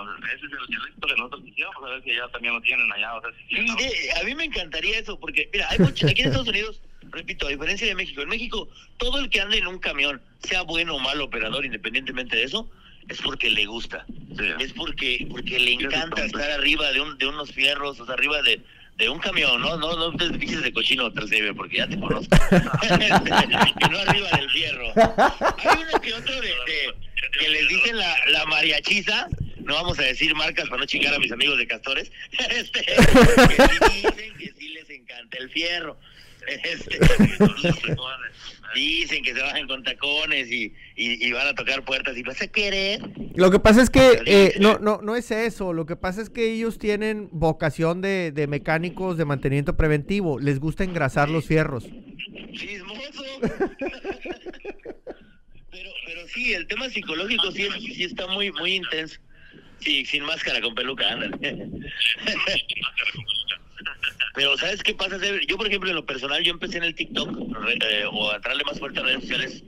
Entonces, 0.00 0.34
ese 0.36 0.46
es 0.46 0.52
el, 0.52 0.86
éxito 0.88 1.06
que 1.08 1.14
nosotros 1.16 1.42
quisiéramos, 1.44 1.84
a 1.84 1.88
ver 1.90 2.02
si 2.04 2.10
ya 2.14 2.28
también 2.28 2.54
lo 2.54 2.60
tienen 2.60 2.92
allá, 2.92 3.14
o 3.14 3.20
sea, 3.20 3.30
si 3.48 3.56
Sí, 3.56 3.64
¿no? 3.66 3.76
de- 3.76 4.12
a 4.20 4.24
mí 4.24 4.34
me 4.34 4.44
encantaría 4.44 4.98
eso, 4.98 5.18
porque, 5.18 5.48
mira, 5.52 5.68
hay 5.70 5.78
mucho, 5.78 6.06
aquí 6.06 6.20
en 6.22 6.28
Estados 6.28 6.48
Unidos, 6.48 6.80
repito, 7.10 7.46
a 7.46 7.50
diferencia 7.50 7.86
de 7.86 7.94
México, 7.94 8.20
en 8.22 8.28
México, 8.28 8.68
todo 8.98 9.18
el 9.18 9.30
que 9.30 9.40
ande 9.40 9.58
en 9.58 9.66
un 9.66 9.78
camión, 9.78 10.20
sea 10.42 10.62
bueno 10.62 10.96
o 10.96 10.98
mal 10.98 11.20
operador, 11.20 11.64
independientemente 11.64 12.36
de 12.36 12.44
eso, 12.44 12.70
es 13.08 13.20
porque 13.22 13.50
le 13.50 13.64
gusta. 13.66 14.04
Sí. 14.36 14.44
Es 14.58 14.72
porque 14.72 15.26
porque 15.30 15.58
le 15.58 15.72
encanta 15.74 16.24
estar 16.24 16.50
arriba 16.50 16.90
de, 16.92 17.00
un, 17.00 17.16
de 17.18 17.26
unos 17.26 17.52
fierros, 17.52 18.00
o 18.00 18.04
sea, 18.04 18.14
arriba 18.14 18.42
de, 18.42 18.60
de 18.96 19.08
un 19.08 19.18
camión, 19.20 19.60
¿no? 19.60 19.76
No, 19.76 19.96
no 19.96 20.12
te 20.16 20.28
piches 20.38 20.62
de 20.62 20.72
cochino 20.72 21.12
tercero, 21.12 21.54
porque 21.54 21.76
ya 21.78 21.86
te 21.88 21.98
conozco. 22.00 22.36
y 22.50 23.88
no 23.90 23.98
arriba 23.98 24.28
del 24.36 24.50
fierro. 24.50 24.92
Hay 24.96 25.82
uno 25.88 26.00
que 26.02 26.14
otro 26.14 26.34
de, 26.40 26.48
de- 26.48 26.94
que 27.38 27.48
les 27.48 27.68
dicen 27.68 27.96
la, 27.96 28.14
la 28.30 28.44
mariachiza, 28.46 29.28
no 29.66 29.74
vamos 29.74 29.98
a 29.98 30.02
decir 30.02 30.34
marcas 30.34 30.68
para 30.68 30.80
no 30.80 30.86
chingar 30.86 31.12
a 31.14 31.18
mis 31.18 31.32
amigos 31.32 31.58
de 31.58 31.66
castores, 31.66 32.10
este, 32.50 32.80
que 32.84 32.94
sí 33.90 34.02
dicen 34.02 34.34
que 34.38 34.52
sí 34.58 34.68
les 34.70 34.88
encanta 34.90 35.38
el 35.38 35.50
fierro. 35.50 35.98
Este, 36.46 36.96
dicen 38.74 39.22
que 39.24 39.34
se 39.34 39.40
bajan 39.40 39.66
con 39.66 39.82
tacones 39.82 40.48
y, 40.50 40.72
y, 40.94 41.26
y 41.26 41.32
van 41.32 41.48
a 41.48 41.54
tocar 41.54 41.84
puertas 41.84 42.16
y 42.16 42.22
vas 42.22 42.40
a 42.40 42.46
querer. 42.46 43.00
Lo 43.34 43.50
que 43.50 43.58
pasa 43.58 43.82
es 43.82 43.90
que 43.90 44.20
eh, 44.26 44.54
no, 44.60 44.78
no, 44.78 45.00
no 45.02 45.16
es 45.16 45.30
eso. 45.32 45.72
Lo 45.72 45.86
que 45.86 45.96
pasa 45.96 46.22
es 46.22 46.30
que 46.30 46.52
ellos 46.52 46.78
tienen 46.78 47.28
vocación 47.32 48.00
de, 48.00 48.30
de 48.32 48.46
mecánicos 48.46 49.16
de 49.18 49.24
mantenimiento 49.24 49.76
preventivo. 49.76 50.38
Les 50.38 50.60
gusta 50.60 50.84
engrasar 50.84 51.28
los 51.30 51.46
fierros. 51.46 51.84
Chismoso. 52.52 53.24
pero, 55.70 55.90
pero 56.06 56.28
sí, 56.28 56.52
el 56.54 56.66
tema 56.66 56.88
psicológico 56.88 57.50
sí, 57.52 57.62
es- 57.62 57.74
sí 57.96 58.04
está 58.04 58.26
muy, 58.28 58.52
muy 58.52 58.74
intenso. 58.74 59.18
Sí, 59.86 60.04
sin 60.04 60.24
máscara, 60.24 60.60
con 60.60 60.74
peluca, 60.74 61.08
ándale. 61.12 61.70
Pero 64.34 64.58
¿sabes 64.58 64.82
qué 64.82 64.94
pasa? 64.94 65.16
Yo, 65.46 65.56
por 65.56 65.68
ejemplo, 65.68 65.88
en 65.88 65.94
lo 65.94 66.04
personal, 66.04 66.42
yo 66.42 66.50
empecé 66.50 66.78
en 66.78 66.82
el 66.82 66.94
TikTok 66.96 67.30
re- 67.52 67.78
eh, 67.88 68.04
o 68.10 68.32
a 68.32 68.34
entrarle 68.34 68.64
más 68.64 68.80
fuerte 68.80 68.98
a 68.98 69.04
redes 69.04 69.20
sociales 69.20 69.62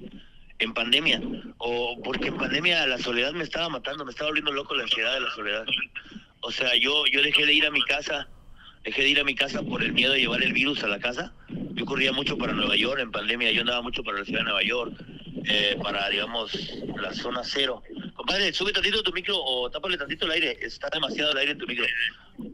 en 0.59 0.75
pandemia. 0.75 1.23
O 1.59 2.03
porque 2.03 2.29
en 2.29 2.37
pandemia 2.37 2.85
la 2.89 2.99
soledad 2.99 3.33
me 3.33 3.45
estaba 3.45 3.69
matando, 3.69 4.05
me 4.05 4.11
estaba 4.11 4.31
volviendo 4.31 4.51
loco 4.51 4.75
la 4.75 4.83
ansiedad 4.83 5.15
de 5.15 5.21
la 5.21 5.31
soledad. 5.31 5.65
O 6.41 6.51
sea, 6.51 6.75
yo, 6.75 7.07
yo 7.07 7.23
dejé 7.23 7.47
de 7.47 7.55
ir 7.55 7.65
a 7.65 7.71
mi 7.71 7.83
casa, 7.83 8.27
dejé 8.83 9.03
de 9.03 9.11
ir 9.11 9.21
a 9.21 9.25
mi 9.25 9.37
casa 9.37 9.63
por 9.63 9.85
el 9.85 9.93
miedo 9.93 10.15
de 10.15 10.19
llevar 10.19 10.43
el 10.43 10.53
virus 10.53 10.83
a 10.83 10.89
la 10.89 10.99
casa. 10.99 11.33
Yo 11.49 11.85
corría 11.85 12.11
mucho 12.11 12.37
para 12.37 12.55
Nueva 12.55 12.75
York 12.75 12.99
en 13.01 13.13
pandemia, 13.13 13.53
yo 13.53 13.61
andaba 13.61 13.83
mucho 13.83 14.03
para 14.03 14.19
la 14.19 14.25
ciudad 14.25 14.41
de 14.41 14.45
Nueva 14.47 14.65
York, 14.65 15.01
eh, 15.45 15.77
para, 15.81 16.09
digamos, 16.09 16.51
la 17.01 17.15
zona 17.15 17.43
cero. 17.45 17.85
Compadre, 18.19 18.53
sube 18.53 18.73
tantito 18.73 19.01
tu 19.01 19.13
micro 19.13 19.39
o 19.39 19.71
tápale 19.71 19.97
tantito 19.97 20.27
el 20.27 20.33
aire, 20.33 20.59
está 20.61 20.91
demasiado 20.91 21.31
el 21.31 21.39
aire 21.39 21.53
en 21.53 21.59
tu 21.59 21.69
micro. 21.69 21.87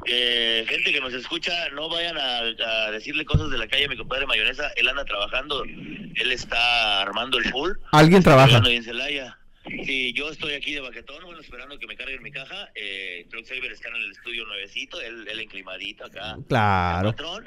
Eh, 0.05 0.67
gente 0.69 0.93
que 0.93 1.01
nos 1.01 1.15
escucha, 1.15 1.71
no 1.71 1.89
vayan 1.89 2.19
a, 2.19 2.41
a 2.41 2.91
decirle 2.91 3.25
cosas 3.25 3.51
de 3.51 3.57
la 3.57 3.67
calle 3.67 3.87
a 3.87 3.89
mi 3.89 3.97
compadre 3.97 4.27
Mayonesa, 4.27 4.71
él 4.77 4.87
anda 4.89 5.07
trabajando, 5.07 5.65
él 5.65 6.33
está 6.33 7.01
armando 7.01 7.39
el 7.39 7.45
full. 7.47 7.73
Alguien 7.93 8.23
trabaja. 8.23 8.59
En 8.59 8.85
Celaya. 8.85 9.39
Sí, 9.87 10.13
yo 10.13 10.29
estoy 10.29 10.53
aquí 10.53 10.75
de 10.75 10.83
baquetón, 10.83 11.25
bueno, 11.25 11.41
esperando 11.41 11.79
que 11.79 11.87
me 11.87 11.97
carguen 11.97 12.23
mi 12.23 12.31
caja. 12.31 12.71
Eh, 12.75 13.27
Truck 13.31 13.47
Saver 13.47 13.73
está 13.73 13.89
en 13.89 13.97
el 13.97 14.11
estudio 14.11 14.45
nuevecito, 14.45 15.01
él, 15.01 15.27
él 15.27 15.41
enclimadito 15.41 16.05
acá. 16.05 16.37
Claro. 16.47 17.13
Patrón. 17.13 17.47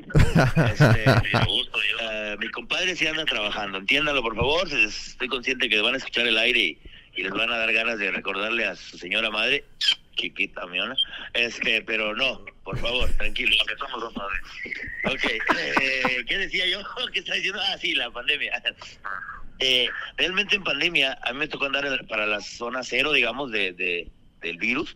Este, 0.72 1.06
me 1.06 1.46
gusta, 1.46 1.78
yo. 1.78 1.98
Eh, 2.02 2.38
mi 2.40 2.50
compadre 2.50 2.96
sí 2.96 3.06
anda 3.06 3.26
trabajando, 3.26 3.78
entiéndalo 3.78 4.24
por 4.24 4.36
favor, 4.36 4.68
estoy 4.74 5.28
consciente 5.28 5.70
que 5.70 5.80
van 5.82 5.94
a 5.94 5.98
escuchar 5.98 6.26
el 6.26 6.40
aire 6.40 6.60
y, 6.60 6.82
y 7.18 7.24
les 7.24 7.32
van 7.34 7.52
a 7.52 7.58
dar 7.58 7.74
ganas 7.74 8.00
de 8.00 8.12
recordarle 8.12 8.66
a 8.66 8.76
su 8.76 8.98
señora 8.98 9.30
madre, 9.30 9.66
chiquita 10.16 10.66
miona, 10.68 10.96
este, 11.34 11.82
pero 11.82 12.16
no, 12.16 12.44
por 12.64 12.78
favor, 12.80 13.10
tranquilo. 13.18 13.56
Porque 13.60 13.76
somos 13.78 14.02
dos 14.02 14.14
padres. 14.14 14.42
Ok, 15.06 15.32
eh, 15.82 16.26
¿qué 16.28 16.38
decía 16.38 16.66
yo? 16.68 16.80
¿Qué 17.14 17.20
está 17.20 17.34
diciendo? 17.36 17.60
Ah, 17.68 17.78
sí, 17.78 17.94
la 17.96 18.10
pandemia. 18.12 18.62
Eh, 19.60 19.90
realmente 20.18 20.56
en 20.56 20.64
pandemia 20.64 21.18
a 21.24 21.34
mí 21.34 21.40
me 21.40 21.48
tocó 21.48 21.66
andar 21.66 22.06
para 22.08 22.28
la 22.28 22.42
zona 22.42 22.84
cero, 22.84 23.12
digamos, 23.12 23.50
de, 23.52 23.74
de- 23.74 24.08
del 24.40 24.58
virus 24.60 24.96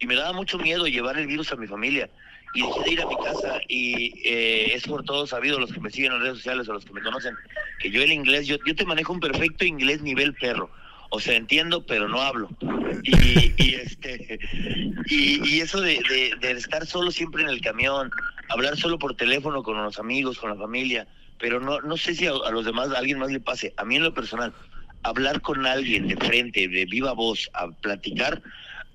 y 0.00 0.08
me 0.08 0.16
daba 0.16 0.32
mucho 0.32 0.58
miedo 0.58 0.84
llevar 0.88 1.16
el 1.16 1.28
virus 1.28 1.52
a 1.52 1.56
mi 1.56 1.68
familia 1.68 2.10
y 2.52 2.60
dejé 2.66 2.82
de 2.86 2.90
ir 2.90 3.02
a 3.02 3.06
mi 3.06 3.14
casa 3.18 3.60
y 3.68 4.20
eh, 4.28 4.74
es 4.74 4.82
por 4.84 5.04
todos 5.04 5.30
sabido 5.30 5.60
los 5.60 5.72
que 5.72 5.78
me 5.78 5.90
siguen 5.90 6.10
en 6.10 6.22
redes 6.22 6.38
sociales 6.38 6.68
o 6.68 6.72
los 6.72 6.84
que 6.84 6.92
me 6.92 7.02
conocen 7.02 7.36
que 7.78 7.88
yo 7.92 8.02
el 8.02 8.10
inglés, 8.10 8.48
yo, 8.48 8.56
yo 8.66 8.74
te 8.74 8.84
manejo 8.84 9.12
un 9.12 9.20
perfecto 9.20 9.64
inglés 9.64 10.02
nivel 10.02 10.34
perro. 10.34 10.68
O 11.10 11.20
sea, 11.20 11.36
entiendo, 11.36 11.84
pero 11.84 12.08
no 12.08 12.20
hablo. 12.22 12.48
Y, 13.02 13.52
y 13.56 13.74
este 13.74 14.38
y, 15.06 15.48
y 15.48 15.60
eso 15.60 15.80
de, 15.80 16.00
de- 16.40 16.50
estar 16.52 16.86
solo 16.86 17.10
siempre 17.10 17.42
en 17.42 17.48
el 17.48 17.60
camión, 17.60 18.10
hablar 18.48 18.76
solo 18.76 18.98
por 18.98 19.16
teléfono 19.16 19.62
con 19.62 19.82
los 19.82 19.98
amigos, 19.98 20.38
con 20.38 20.50
la 20.50 20.56
familia, 20.56 21.06
pero 21.38 21.58
no, 21.60 21.80
no 21.80 21.96
sé 21.96 22.14
si 22.14 22.26
a, 22.26 22.32
los 22.32 22.64
demás, 22.64 22.90
a 22.90 22.98
alguien 22.98 23.18
más 23.18 23.30
le 23.30 23.40
pase. 23.40 23.74
A 23.76 23.84
mí 23.84 23.96
en 23.96 24.04
lo 24.04 24.14
personal, 24.14 24.52
hablar 25.02 25.40
con 25.40 25.66
alguien 25.66 26.06
de 26.08 26.16
frente, 26.16 26.68
de 26.68 26.84
viva 26.84 27.12
voz, 27.12 27.50
a 27.54 27.68
platicar, 27.68 28.40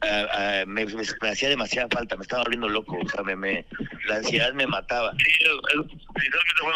ah, 0.02 0.26
ah, 0.32 0.64
me, 0.68 0.86
me- 0.86 1.30
hacía 1.30 1.50
demasiada 1.50 1.88
falta, 1.92 2.16
me 2.16 2.22
estaba 2.24 2.44
volviendo 2.44 2.70
loco, 2.70 2.98
o 3.04 3.10
sea, 3.10 3.24
me, 3.24 3.36
me- 3.36 3.66
la 4.08 4.18
ansiedad 4.18 4.54
me 4.54 4.68
mataba. 4.68 5.12
Sí, 5.18 5.32
es, 5.40 5.50
es, 5.70 5.76
lo 5.76 5.86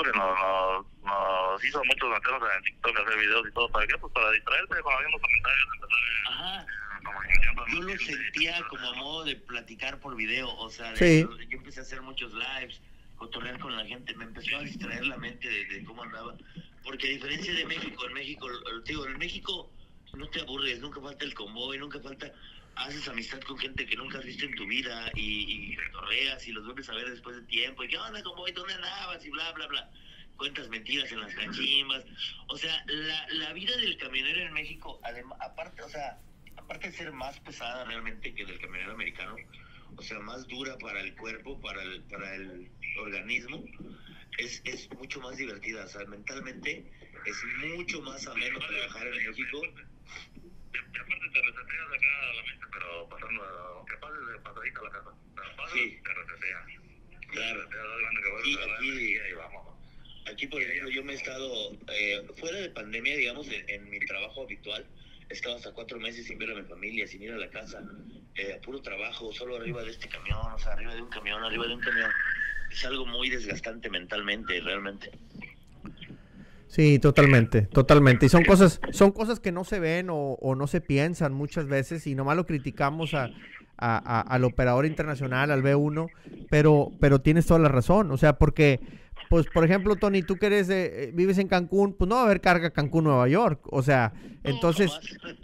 que 0.03 0.17
nos, 0.17 0.27
nos, 0.27 0.85
nos 1.09 1.63
hizo 1.63 1.83
muchos 1.83 2.09
meternos 2.09 2.41
en 2.55 2.63
TikTok, 2.63 2.99
hacer 2.99 3.19
videos 3.19 3.47
y 3.47 3.51
todo. 3.53 3.69
¿Para 3.69 3.87
qué? 3.87 3.97
Pues 3.97 4.13
para 4.13 4.31
distraerte 4.31 4.81
con 4.81 4.93
los 4.93 5.01
mismos 5.03 5.21
comentarios. 5.21 5.67
empezar 5.75 5.99
Ajá. 6.27 6.65
Yo 7.73 7.81
lo 7.81 7.97
sentía 7.97 8.61
como 8.69 8.89
a 8.89 8.93
modo 8.95 9.23
de 9.25 9.35
platicar 9.35 9.99
por 9.99 10.15
video, 10.15 10.49
o 10.57 10.69
sea, 10.69 10.91
de- 10.93 10.97
Sí. 10.97 11.27
yo 11.49 11.57
empecé 11.57 11.79
a 11.79 11.83
hacer 11.83 12.01
muchos 12.01 12.33
lives, 12.33 12.81
cotorrear 13.15 13.59
con 13.59 13.75
la 13.75 13.85
gente, 13.85 14.13
me 14.15 14.25
empezó 14.25 14.57
a 14.57 14.61
distraer 14.61 15.05
la 15.05 15.17
mente 15.17 15.47
de, 15.49 15.65
de 15.65 15.83
cómo 15.83 16.03
andaba, 16.03 16.35
porque 16.83 17.07
a 17.07 17.11
diferencia 17.11 17.53
de 17.53 17.65
México, 17.65 18.05
en 18.07 18.13
México, 18.13 18.47
digo, 18.85 19.05
en 19.05 19.17
México 19.17 19.71
no 20.13 20.27
te 20.29 20.41
aburres, 20.41 20.79
nunca 20.79 20.99
falta 21.01 21.25
el 21.25 21.33
convoy, 21.33 21.77
nunca 21.77 21.99
falta, 21.99 22.31
haces 22.75 23.07
amistad 23.07 23.39
con 23.41 23.57
gente 23.57 23.85
que 23.85 23.95
nunca 23.95 24.17
has 24.17 24.25
visto 24.25 24.45
en 24.45 24.55
tu 24.55 24.65
vida 24.65 25.11
y, 25.15 25.73
y 25.73 25.75
cotorreas 25.91 26.47
y 26.47 26.51
los 26.51 26.65
vuelves 26.65 26.89
a 26.89 26.93
ver 26.95 27.09
después 27.09 27.35
de 27.35 27.41
tiempo, 27.43 27.83
y 27.83 27.87
qué 27.89 27.97
onda 27.97 28.23
convoy, 28.23 28.51
¿dónde 28.51 28.73
andabas? 28.73 29.23
y 29.25 29.29
bla, 29.29 29.51
bla, 29.51 29.67
bla. 29.67 29.89
Cuentas 30.39 30.69
mentiras 30.69 31.11
en 31.11 31.19
las 31.19 31.35
cachimbas. 31.35 32.05
O 32.47 32.57
sea, 32.57 32.81
la, 32.87 33.27
la 33.33 33.51
vida 33.53 33.75
del 33.75 33.97
camionero 33.97 34.39
en 34.39 34.53
México, 34.53 34.97
además, 35.03 35.37
aparte, 35.41 35.81
o 35.83 35.89
sea, 35.89 36.17
aparte 36.55 36.87
de 36.89 36.93
ser 36.95 37.11
más 37.11 37.37
pesada 37.41 37.83
realmente 37.83 38.33
que 38.33 38.45
del 38.45 38.57
camionero 38.57 38.93
americano, 38.93 39.35
o 39.97 40.01
sea, 40.01 40.17
más 40.19 40.47
dura 40.47 40.77
para 40.77 41.01
el 41.01 41.13
cuerpo, 41.17 41.59
para 41.59 41.83
el, 41.83 42.03
para 42.03 42.33
el 42.35 42.71
organismo, 43.01 43.65
es, 44.37 44.61
es 44.63 44.89
mucho 44.93 45.19
más 45.19 45.35
divertida. 45.35 45.83
O 45.83 45.87
sea, 45.89 46.05
mentalmente 46.05 46.89
es 47.25 47.43
mucho 47.75 48.01
más 48.01 48.25
ameno 48.25 48.59
trabajar 48.59 49.07
en 49.07 49.27
México. 49.27 49.61
Y 49.65 50.77
aparte 50.77 51.29
te 51.33 51.41
reseteas 51.41 51.87
acá 51.93 52.29
a 52.29 52.33
la 52.33 52.43
mente, 52.43 52.65
pero 52.71 53.09
pasando, 53.09 53.43
aunque 53.75 53.97
pases 53.97 54.25
de 54.25 54.39
pasadita 54.39 54.79
a 54.79 54.83
la 54.83 54.89
casa. 54.91 55.09
Pasas, 55.57 55.73
Sí. 55.73 55.99
te 56.01 56.13
reseteas. 56.13 56.65
Claro. 57.29 57.67
Te 57.67 57.75
das 57.75 57.87
cuenta 58.01 58.21
que 58.21 58.43
Sí, 58.45 58.55
vuelves 58.55 58.57
a 58.63 58.67
la 58.67 58.75
aquí- 58.77 58.87
energía 58.89 59.29
y 59.29 59.33
vamos. 59.33 59.69
Aquí, 60.39 60.47
por 60.47 60.61
ejemplo, 60.61 60.89
yo 60.89 61.03
me 61.03 61.11
he 61.11 61.15
estado, 61.17 61.51
eh, 61.99 62.25
fuera 62.37 62.59
de 62.59 62.69
pandemia, 62.69 63.17
digamos, 63.17 63.45
en, 63.67 63.89
mi 63.89 63.99
trabajo 63.99 64.43
habitual, 64.43 64.85
he 65.29 65.33
estado 65.33 65.57
hasta 65.57 65.73
cuatro 65.73 65.99
meses 65.99 66.27
sin 66.27 66.37
ver 66.37 66.51
a 66.51 66.55
mi 66.55 66.63
familia, 66.63 67.05
sin 67.07 67.21
ir 67.21 67.33
a 67.33 67.37
la 67.37 67.49
casa, 67.49 67.83
eh, 68.35 68.53
a 68.53 68.61
puro 68.61 68.81
trabajo, 68.81 69.33
solo 69.33 69.57
arriba 69.57 69.83
de 69.83 69.91
este 69.91 70.07
camión, 70.07 70.37
o 70.53 70.57
sea, 70.57 70.71
arriba 70.71 70.95
de 70.95 71.01
un 71.01 71.09
camión, 71.09 71.43
arriba 71.43 71.67
de 71.67 71.73
un 71.73 71.81
camión. 71.81 72.09
Es 72.71 72.85
algo 72.85 73.05
muy 73.05 73.29
desgastante 73.29 73.89
mentalmente, 73.89 74.61
realmente. 74.61 75.11
Sí, 76.67 76.99
totalmente, 76.99 77.63
totalmente. 77.63 78.27
Y 78.27 78.29
son 78.29 78.45
cosas, 78.45 78.79
son 78.93 79.11
cosas 79.11 79.41
que 79.41 79.51
no 79.51 79.65
se 79.65 79.81
ven 79.81 80.07
o, 80.09 80.37
no 80.55 80.67
se 80.67 80.79
piensan 80.79 81.33
muchas 81.33 81.67
veces 81.67 82.07
y 82.07 82.15
nomás 82.15 82.37
lo 82.37 82.45
criticamos 82.45 83.13
a- 83.13 83.33
a- 83.77 84.21
al 84.21 84.45
operador 84.45 84.85
internacional, 84.85 85.51
al 85.51 85.63
B1, 85.63 86.11
pero, 86.49 86.93
pero 87.01 87.19
tienes 87.19 87.45
toda 87.45 87.59
la 87.59 87.67
razón. 87.67 88.09
O 88.11 88.15
sea, 88.17 88.37
porque, 88.37 88.79
pues, 89.29 89.45
por 89.47 89.63
ejemplo, 89.63 89.95
Tony, 89.95 90.23
tú 90.23 90.35
que 90.37 90.47
eres 90.47 90.67
de- 90.67 91.05
eh, 91.05 91.11
vives 91.13 91.37
en 91.37 91.47
Cancún, 91.47 91.93
pues 91.93 92.09
no 92.09 92.15
va 92.15 92.21
a 92.21 92.25
haber 92.25 92.41
carga 92.41 92.71
Cancún-Nueva 92.71 93.27
York. 93.29 93.61
O 93.71 93.81
sea, 93.83 94.11
entonces 94.43 94.91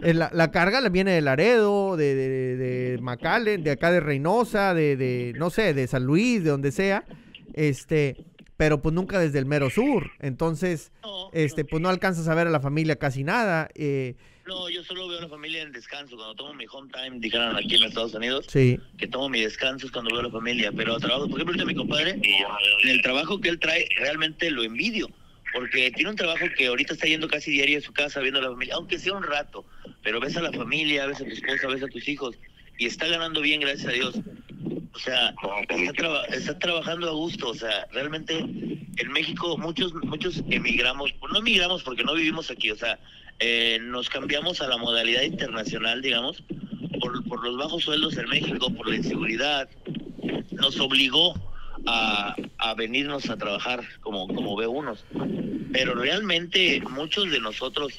eh, 0.02 0.14
la, 0.14 0.30
la 0.34 0.52
carga 0.52 0.82
le 0.82 0.90
viene 0.90 1.12
de 1.12 1.22
Laredo, 1.22 1.96
de, 1.96 2.16
de, 2.16 2.58
de 2.58 2.98
McAllen, 3.02 3.64
de 3.64 3.72
acá 3.72 3.92
de 3.92 4.00
Reynosa, 4.00 4.74
de, 4.74 4.98
de, 4.98 5.34
no 5.38 5.50
sé, 5.50 5.74
de 5.74 5.88
San 5.88 6.04
Luis, 6.04 6.44
de 6.44 6.50
donde 6.50 6.72
sea. 6.72 7.06
Este, 7.54 8.18
pero 8.58 8.82
pues 8.82 8.94
nunca 8.94 9.20
desde 9.20 9.40
el 9.40 9.46
mero 9.46 9.70
sur. 9.70 10.12
Entonces, 10.20 10.92
No, 11.04 11.30
este, 11.34 11.64
no. 11.64 11.68
pues 11.70 11.82
no 11.82 11.90
alcanzas 11.90 12.28
a 12.28 12.36
ver 12.36 12.48
a 12.48 12.50
la 12.50 12.60
familia 12.60 12.96
casi 12.98 13.24
nada. 13.24 13.70
eh, 13.76 14.16
No, 14.48 14.70
yo 14.70 14.84
solo 14.84 15.08
veo 15.08 15.20
a 15.20 15.22
la 15.24 15.28
familia 15.30 15.62
en 15.64 15.72
descanso. 15.72 16.16
Cuando 16.16 16.36
tomo 16.36 16.54
mi 16.54 16.66
home 16.72 16.90
time, 16.94 17.20
dijeron 17.20 17.56
aquí 17.56 17.76
en 17.76 17.84
Estados 17.84 18.14
Unidos, 18.14 18.46
sí, 18.50 18.80
que 18.98 19.08
tomo 19.08 19.28
mi 19.30 19.42
descanso 19.42 19.86
es 19.88 19.92
cuando 19.92 20.12
veo 20.12 20.20
a 20.22 20.24
la 20.24 20.32
familia. 20.32 20.72
Pero 20.72 20.98
trabajo, 21.00 21.28
por 21.30 21.40
ejemplo, 21.42 21.54
ahorita 21.54 21.66
mi 21.66 21.76
compadre, 21.76 22.20
en 22.84 22.90
el 22.90 23.02
trabajo 23.02 23.42
que 23.42 23.50
él 23.50 23.60
trae, 23.60 23.88
realmente 23.98 24.50
lo 24.52 24.64
envidio. 24.64 25.10
Porque 25.54 25.90
tiene 25.92 26.10
un 26.10 26.16
trabajo 26.18 26.46
que 26.58 26.68
ahorita 26.68 26.94
está 26.94 27.08
yendo 27.08 27.30
casi 27.30 27.50
diario 27.52 27.78
a 27.78 27.82
su 27.82 27.94
casa 27.94 28.20
viendo 28.20 28.40
a 28.40 28.44
la 28.44 28.50
familia, 28.50 28.76
aunque 28.76 29.00
sea 29.00 29.14
un 29.14 29.24
rato. 29.24 29.66
Pero 30.04 30.20
ves 30.20 30.36
a 30.36 30.42
la 30.42 30.52
familia, 30.52 31.06
ves 31.06 31.22
a 31.22 31.24
tu 31.24 31.32
esposa, 31.32 31.68
ves 31.68 31.82
a 31.82 31.88
tus 31.88 32.08
hijos. 32.10 32.38
Y 32.78 32.88
está 32.88 33.08
ganando 33.08 33.40
bien, 33.42 33.62
gracias 33.62 33.88
a 33.88 33.92
Dios. 33.94 34.16
O 34.96 35.00
sea, 35.00 35.34
está, 35.70 35.94
traba- 35.94 36.26
está 36.26 36.58
trabajando 36.58 37.10
a 37.10 37.14
gusto. 37.14 37.50
O 37.50 37.54
sea, 37.54 37.86
realmente 37.92 38.38
en 38.40 39.12
México 39.12 39.58
muchos 39.58 39.94
muchos 39.94 40.42
emigramos, 40.50 41.12
pues 41.20 41.34
no 41.34 41.40
emigramos 41.40 41.84
porque 41.84 42.04
no 42.04 42.14
vivimos 42.14 42.50
aquí. 42.50 42.72
O 42.72 42.78
sea, 42.78 42.98
eh, 43.40 43.78
nos 43.82 44.10
cambiamos 44.10 44.62
a 44.62 44.68
la 44.68 44.78
modalidad 44.78 45.24
internacional, 45.24 46.02
digamos, 46.02 46.42
por, 47.02 47.24
por 47.28 47.44
los 47.44 47.58
bajos 47.58 47.84
sueldos 47.84 48.16
en 48.18 48.30
México, 48.30 48.70
por 48.74 48.90
la 48.90 48.96
inseguridad. 48.96 49.70
Nos 50.52 50.80
obligó 50.80 51.34
a, 51.88 52.36
a 52.58 52.74
venirnos 52.74 53.30
a 53.30 53.38
trabajar 53.38 53.84
como, 54.02 54.28
como 54.28 54.56
B1. 54.58 54.98
Pero 55.72 55.94
realmente 55.96 56.82
muchos 56.90 57.30
de 57.32 57.40
nosotros, 57.42 57.94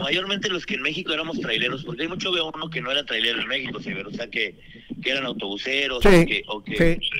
mayormente 0.00 0.48
los 0.48 0.66
que 0.66 0.74
en 0.74 0.82
México 0.82 1.12
éramos 1.12 1.40
traileros, 1.40 1.84
porque 1.84 2.02
hay 2.02 2.08
mucho 2.08 2.32
B1 2.32 2.70
que 2.70 2.80
no 2.80 2.90
era 2.90 3.04
trailero 3.04 3.40
en 3.40 3.46
México, 3.46 3.80
¿sí? 3.80 3.92
o 3.92 4.10
sea, 4.10 4.26
que, 4.28 4.54
que 5.02 5.10
eran 5.10 5.26
autobuseros 5.26 6.02
Sí, 6.02 6.08
o 6.08 6.26
que, 6.26 6.42
o 6.48 6.64
que, 6.64 6.76
sí. 6.76 7.10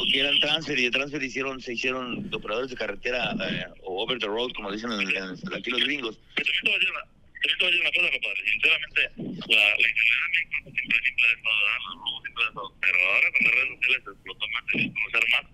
o 0.00 0.04
que 0.12 0.20
eran 0.20 0.38
transfer 0.40 0.76
y 0.78 0.82
de 0.84 0.90
transfer 0.90 1.22
hicieron, 1.22 1.60
se 1.60 1.74
hicieron 1.74 2.28
operadores 2.34 2.70
de 2.70 2.76
carretera 2.76 3.36
eh, 3.48 3.66
o 3.84 4.02
over 4.02 4.18
the 4.18 4.26
road, 4.26 4.50
como 4.56 4.72
dicen 4.72 4.90
en- 4.90 5.00
en- 5.14 5.54
aquí 5.54 5.70
los 5.70 5.80
gringos. 5.84 6.18
Pero 6.34 6.50
también 6.52 6.64
te 6.64 6.68
voy 6.68 6.74
a 6.74 6.78
decir 6.78 6.90
una, 6.90 7.00
también 7.06 7.58
te 7.58 7.64
voy 7.64 7.66
a 7.66 7.70
decir 7.70 7.80
una 7.80 7.92
cosa, 7.92 8.10
compadre. 8.10 8.40
Sinceramente, 8.50 9.46
la, 9.54 9.56
la 9.56 9.70
en 9.70 9.76
México 9.78 10.70
siempre, 10.74 10.98
siempre 11.04 11.26
ha 11.26 11.32
estado, 11.38 11.56
¿verdad? 11.62 12.25
Pero 12.36 12.60
ahora 12.60 13.28
con 13.32 13.44
las 13.46 13.54
redes 13.54 13.68
sociales 13.76 14.02
se 14.04 14.10
explotó 14.10 14.44
más, 14.52 14.62
a 14.62 14.72
conocer 14.72 15.24
más. 15.32 15.46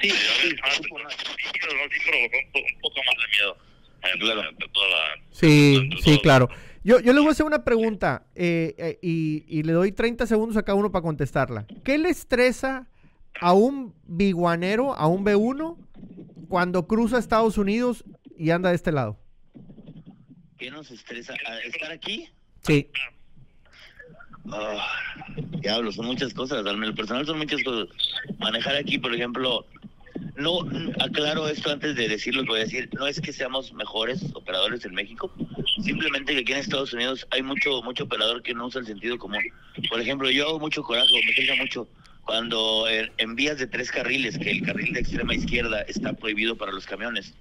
Sí, 0.00 0.08
sí, 0.10 0.56
más, 0.62 0.74
sí, 0.74 0.88
provocó 0.88 2.36
un, 2.38 2.52
po- 2.52 2.58
un 2.60 2.80
poco 2.80 3.00
más 3.06 3.16
de 3.16 3.28
miedo. 3.36 3.56
eh, 4.02 5.22
Sí, 5.32 5.90
sí, 6.02 6.18
claro. 6.22 6.48
Yo, 6.84 6.98
yo 7.00 7.12
le 7.12 7.20
voy 7.20 7.28
a 7.28 7.32
hacer 7.32 7.46
una 7.46 7.62
pregunta 7.64 8.26
eh, 8.34 8.74
eh, 8.78 8.98
y, 9.02 9.44
y 9.46 9.62
le 9.62 9.72
doy 9.72 9.92
30 9.92 10.26
segundos 10.26 10.56
a 10.56 10.62
cada 10.64 10.76
uno 10.76 10.90
para 10.90 11.02
contestarla. 11.02 11.66
¿Qué 11.84 11.96
le 11.98 12.08
estresa 12.08 12.88
a 13.40 13.52
un 13.52 13.94
biguanero, 14.04 14.94
a 14.94 15.06
un 15.06 15.24
B1, 15.24 15.76
cuando 16.48 16.86
cruza 16.88 17.18
Estados 17.18 17.56
Unidos 17.58 18.04
y 18.36 18.50
anda 18.50 18.70
de 18.70 18.74
este 18.76 18.90
lado? 18.90 19.18
¿Qué 20.58 20.70
nos 20.70 20.90
estresa? 20.90 21.34
¿A 21.46 21.58
¿Estar 21.60 21.92
aquí? 21.92 22.28
Sí. 22.62 22.88
Ah, 24.50 25.11
diablo, 25.62 25.92
son 25.92 26.06
muchas 26.06 26.34
cosas. 26.34 26.66
Al 26.66 26.76
menos 26.76 26.94
personal 26.94 27.24
son 27.24 27.38
muchas 27.38 27.62
cosas. 27.62 27.88
Manejar 28.38 28.76
aquí, 28.76 28.98
por 28.98 29.14
ejemplo, 29.14 29.66
no 30.36 30.60
aclaro 31.00 31.48
esto 31.48 31.70
antes 31.70 31.96
de 31.96 32.08
decir 32.08 32.34
lo 32.34 32.42
que 32.42 32.50
voy 32.50 32.60
a 32.60 32.64
decir. 32.64 32.88
No 32.92 33.06
es 33.06 33.20
que 33.20 33.32
seamos 33.32 33.72
mejores 33.72 34.22
operadores 34.34 34.84
en 34.84 34.94
México, 34.94 35.32
simplemente 35.82 36.34
que 36.34 36.40
aquí 36.40 36.52
en 36.52 36.58
Estados 36.58 36.92
Unidos 36.92 37.26
hay 37.30 37.42
mucho 37.42 37.82
mucho 37.82 38.04
operador 38.04 38.42
que 38.42 38.54
no 38.54 38.66
usa 38.66 38.80
el 38.80 38.86
sentido 38.86 39.18
común. 39.18 39.42
Por 39.88 40.00
ejemplo, 40.00 40.30
yo 40.30 40.48
hago 40.48 40.60
mucho 40.60 40.82
coraje, 40.82 41.12
me 41.12 41.30
estresa 41.30 41.54
mucho 41.56 41.88
cuando 42.24 42.86
en, 42.88 43.34
vías 43.34 43.58
de 43.58 43.66
tres 43.66 43.90
carriles, 43.90 44.38
que 44.38 44.50
el 44.50 44.62
carril 44.62 44.92
de 44.92 45.00
extrema 45.00 45.34
izquierda 45.34 45.82
está 45.82 46.12
prohibido 46.12 46.56
para 46.56 46.72
los 46.72 46.86
camiones. 46.86 47.34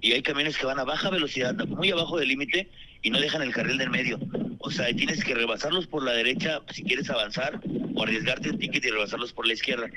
Y 0.00 0.12
hay 0.12 0.22
camiones 0.22 0.56
que 0.56 0.66
van 0.66 0.78
a 0.78 0.84
baja 0.84 1.10
velocidad, 1.10 1.54
muy 1.66 1.90
abajo 1.90 2.18
del 2.18 2.28
límite, 2.28 2.68
y 3.02 3.10
no 3.10 3.20
dejan 3.20 3.42
el 3.42 3.52
carril 3.52 3.78
del 3.78 3.90
medio. 3.90 4.18
O 4.62 4.70
sea, 4.70 4.86
tienes 4.94 5.24
que 5.24 5.34
rebasarlos 5.34 5.86
por 5.86 6.04
la 6.04 6.12
derecha 6.12 6.60
si 6.70 6.82
quieres 6.82 7.08
avanzar, 7.08 7.60
o 7.94 8.02
arriesgarte 8.02 8.50
un 8.50 8.58
ticket 8.58 8.84
y 8.84 8.90
rebasarlos 8.90 9.32
por 9.32 9.46
la 9.46 9.54
izquierda. 9.54 9.88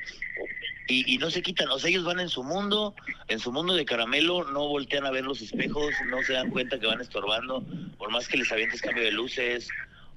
Y, 0.87 1.13
y 1.13 1.17
no 1.17 1.29
se 1.29 1.41
quitan, 1.41 1.69
o 1.69 1.79
sea, 1.79 1.89
ellos 1.89 2.03
van 2.03 2.19
en 2.19 2.29
su 2.29 2.43
mundo, 2.43 2.93
en 3.27 3.39
su 3.39 3.51
mundo 3.51 3.73
de 3.73 3.85
caramelo, 3.85 4.49
no 4.51 4.67
voltean 4.67 5.05
a 5.05 5.11
ver 5.11 5.23
los 5.25 5.41
espejos, 5.41 5.93
no 6.09 6.21
se 6.23 6.33
dan 6.33 6.49
cuenta 6.49 6.79
que 6.79 6.87
van 6.87 7.01
estorbando, 7.01 7.63
por 7.97 8.09
más 8.11 8.27
que 8.27 8.37
les 8.37 8.51
avientes 8.51 8.81
cambio 8.81 9.03
de 9.03 9.11
luces. 9.11 9.67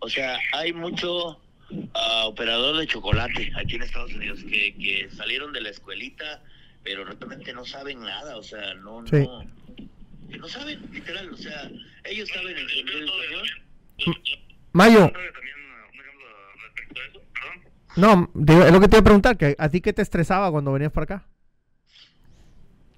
O 0.00 0.08
sea, 0.08 0.38
hay 0.52 0.72
mucho 0.72 1.40
ah, 1.94 2.24
operador 2.26 2.76
de 2.78 2.86
chocolate 2.86 3.52
aquí 3.56 3.76
en 3.76 3.82
Estados 3.82 4.12
Unidos 4.14 4.40
que, 4.42 4.74
que 4.74 5.08
salieron 5.16 5.52
de 5.52 5.60
la 5.60 5.70
escuelita, 5.70 6.42
pero 6.84 7.04
realmente 7.04 7.52
no 7.52 7.64
saben 7.64 8.00
nada, 8.00 8.36
o 8.36 8.42
sea, 8.42 8.74
no, 8.74 9.04
Sí. 9.06 9.16
no, 9.16 9.44
no 10.38 10.48
saben, 10.48 10.80
literal, 10.92 11.32
o 11.32 11.36
sea, 11.36 11.70
ellos 12.04 12.28
saben 12.28 12.56
el 12.56 12.70
el 12.70 13.04
español. 13.08 13.48
Mayo, 14.72 15.08
también, 15.10 15.32
también 15.32 15.56
un 15.92 16.00
ejemplo 16.00 16.26
respecto 16.62 17.00
a 17.00 17.04
eso, 17.06 17.22
perdón. 17.32 17.64
no, 17.96 18.30
digo, 18.34 18.62
es 18.62 18.72
lo 18.72 18.80
que 18.80 18.88
te 18.88 18.96
iba 18.96 19.00
a 19.00 19.04
preguntar, 19.04 19.38
que 19.38 19.56
¿a 19.58 19.68
ti 19.70 19.80
qué 19.80 19.92
te 19.92 20.02
estresaba 20.02 20.50
cuando 20.50 20.72
venías 20.72 20.92
para 20.92 21.04
acá? 21.04 21.24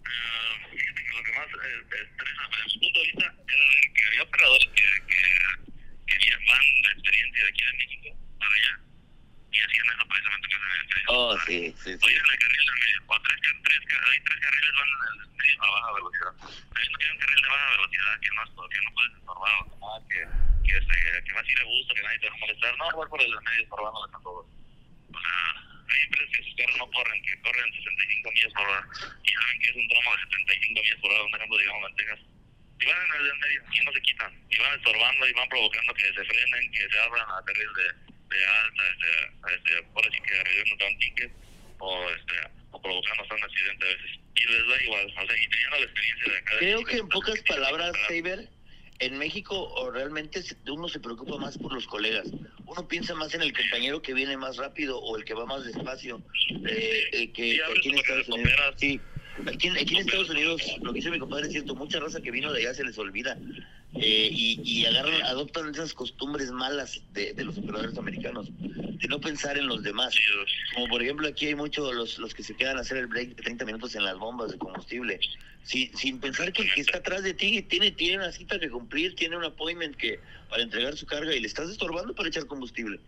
Ah, 0.02 0.58
fíjate 0.70 1.04
que 1.04 1.12
lo 1.14 1.22
que 1.22 1.32
más 1.38 1.46
eh, 1.46 1.86
estresa 2.02 2.42
desde 2.50 2.68
su 2.68 2.80
punto 2.80 2.98
de 2.98 3.06
vista 3.06 3.24
era 3.24 3.64
ver 3.70 3.92
que 3.94 4.04
había 4.06 4.22
operadores 4.24 4.68
que, 4.74 4.82
que, 5.06 5.22
de 6.08 6.90
experiencia 6.98 7.42
de 7.42 7.48
aquí 7.48 7.62
de 7.62 7.72
México 7.78 8.08
para 8.38 8.54
allá 8.54 8.80
y 9.52 9.58
hacían 9.58 9.86
eso 9.86 10.08
precisamente 10.08 10.48
que 10.48 10.56
se 10.58 10.62
había. 10.66 10.78
Oh, 11.08 11.38
sí, 11.46 11.74
sí, 11.78 11.90
sí. 11.94 12.02
Oye, 12.02 12.18
en 12.18 12.26
el 12.26 12.38
carril 12.42 12.64
del 12.66 12.78
medio, 12.82 12.98
o 13.06 13.22
tres, 13.22 13.38
tres, 13.38 13.80
hay 13.86 14.18
tres 14.18 14.38
carriles 14.42 14.72
van 14.74 14.88
en 14.98 15.20
el 15.22 15.30
medio 15.30 15.62
a 15.62 15.70
baja 15.70 15.92
velocidad. 15.94 16.32
Hay 16.74 16.84
un 16.90 17.18
carril 17.22 17.38
de 17.38 17.48
baja 17.48 17.70
velocidad 17.70 18.12
que 18.18 18.30
no, 18.34 18.42
que 18.68 18.80
no 18.82 18.90
puedes 18.98 19.12
estorbar, 19.14 20.02
que, 20.10 20.20
que, 20.68 20.78
se, 20.80 21.24
que 21.24 21.32
vas 21.32 21.44
a 21.44 21.50
ir 21.50 21.60
a 21.60 21.64
gusto, 21.64 21.94
que 21.94 22.02
nadie 22.02 22.18
te 22.18 22.28
va 22.28 22.34
a 22.34 22.38
molestar. 22.38 22.78
No, 22.78 22.90
voy 22.92 23.08
por 23.08 23.20
el 23.22 23.30
medio 23.30 23.62
estorbando 23.64 24.04
a 24.04 24.22
todos. 24.22 24.46
O 25.08 25.18
sea, 25.18 25.68
hay 25.88 26.00
empresas 26.04 26.36
que 26.36 26.42
sus 26.44 26.54
carros 26.56 26.76
no 26.78 26.90
corren, 26.92 27.22
que 27.24 27.40
corren 27.40 27.72
65 27.72 28.30
millas 28.32 28.52
por 28.52 28.68
hora 28.68 28.82
y 29.24 29.30
saben 29.32 29.60
que 29.60 29.68
es 29.70 29.76
un 29.76 29.88
tramo 29.88 30.08
de 30.12 30.22
75 30.28 30.80
millas 30.80 31.00
por 31.00 31.10
hora, 31.12 31.24
un 31.24 31.34
ejemplo, 31.34 31.58
digamos, 31.58 31.90
en 31.90 31.96
Texas. 31.96 32.20
Y 32.80 32.84
van 32.86 32.98
en 33.02 33.26
el 33.26 33.38
medio 33.40 33.60
y 33.72 33.84
no 33.84 33.92
se 33.92 34.00
quitan. 34.02 34.32
Y 34.50 34.58
van 34.58 34.78
estorbando 34.78 35.28
y 35.28 35.32
van 35.32 35.48
provocando 35.48 35.94
que 35.94 36.06
se 36.06 36.24
frenen, 36.24 36.70
que 36.70 36.88
se 36.88 36.98
abran 37.00 37.26
a 37.26 37.42
carril 37.44 37.72
de, 37.74 38.36
de 38.36 38.46
alta, 38.46 38.82
este, 38.92 39.54
este, 39.56 39.82
por 39.94 40.06
así 40.06 40.18
que 40.20 40.36
te 40.44 40.84
dan 40.84 40.98
ticket 40.98 41.32
o, 41.78 42.10
este, 42.10 42.34
o 42.70 42.82
provocando 42.82 43.22
hasta 43.22 43.34
un 43.34 43.44
accidente 43.44 43.84
a 43.84 43.88
veces. 43.88 44.20
Y 44.36 44.44
les 44.46 44.68
da 44.68 44.82
igual, 44.84 45.06
o 45.06 45.10
sea, 45.10 45.24
y 45.24 45.48
teniendo 45.48 45.76
la 45.78 45.84
experiencia 45.84 46.32
de 46.32 46.38
acá. 46.38 46.52
de 46.54 46.58
Creo 46.58 46.82
México, 46.82 46.90
que 46.90 46.96
en 46.98 47.08
pocas 47.08 47.42
palabras. 47.42 47.92
Saber, 48.06 48.48
en 49.00 49.18
México 49.18 49.90
realmente 49.92 50.42
uno 50.70 50.88
se 50.88 51.00
preocupa 51.00 51.36
más 51.38 51.56
por 51.58 51.72
los 51.72 51.86
colegas. 51.86 52.28
Uno 52.66 52.88
piensa 52.88 53.14
más 53.14 53.32
en 53.34 53.42
el 53.42 53.52
compañero 53.52 54.02
que 54.02 54.12
viene 54.12 54.36
más 54.36 54.56
rápido 54.56 54.98
o 54.98 55.16
el 55.16 55.24
que 55.24 55.34
va 55.34 55.46
más 55.46 55.64
despacio 55.64 56.20
eh, 56.68 57.04
eh, 57.12 57.32
que, 57.32 57.60
aquí 57.62 57.90
en 57.90 57.98
Estados 57.98 58.28
Unidos. 58.28 58.52
Sí, 58.76 59.00
aquí, 59.46 59.68
aquí 59.68 59.94
en 59.94 60.00
Estados 60.00 60.30
Unidos, 60.30 60.62
lo 60.82 60.92
que 60.92 60.98
dice 60.98 61.10
mi 61.10 61.18
compadre 61.18 61.46
es 61.46 61.52
cierto, 61.52 61.74
mucha 61.74 62.00
raza 62.00 62.20
que 62.20 62.30
vino 62.30 62.52
de 62.52 62.60
allá 62.60 62.74
se 62.74 62.84
les 62.84 62.98
olvida. 62.98 63.38
Eh, 63.94 64.28
y, 64.30 64.60
y 64.62 64.86
agarran, 64.86 65.22
adoptan 65.22 65.70
esas 65.70 65.94
costumbres 65.94 66.50
malas 66.50 67.00
de, 67.14 67.32
de 67.32 67.44
los 67.44 67.56
operadores 67.58 67.96
americanos, 67.96 68.48
de 68.50 69.08
no 69.08 69.20
pensar 69.20 69.56
en 69.56 69.66
los 69.66 69.82
demás. 69.82 70.14
Como 70.74 70.88
por 70.88 71.02
ejemplo 71.02 71.26
aquí 71.26 71.46
hay 71.46 71.54
muchos 71.54 71.94
los, 71.94 72.18
los 72.18 72.34
que 72.34 72.42
se 72.42 72.54
quedan 72.54 72.76
a 72.76 72.80
hacer 72.80 72.98
el 72.98 73.06
break 73.06 73.30
de 73.30 73.42
30 73.42 73.64
minutos 73.64 73.94
en 73.94 74.04
las 74.04 74.18
bombas 74.18 74.52
de 74.52 74.58
combustible, 74.58 75.18
sin, 75.62 75.96
sin 75.96 76.20
pensar 76.20 76.52
que 76.52 76.62
el 76.62 76.72
que 76.72 76.82
está 76.82 76.98
atrás 76.98 77.22
de 77.22 77.34
ti 77.34 77.62
tiene, 77.62 77.90
tiene 77.90 78.18
una 78.18 78.32
cita 78.32 78.58
que 78.58 78.68
cumplir, 78.68 79.14
tiene 79.14 79.36
un 79.36 79.44
appointment 79.44 79.96
que 79.96 80.20
para 80.50 80.62
entregar 80.62 80.96
su 80.96 81.06
carga 81.06 81.34
y 81.34 81.40
le 81.40 81.46
estás 81.46 81.70
estorbando 81.70 82.14
para 82.14 82.28
echar 82.28 82.46
combustible. 82.46 83.00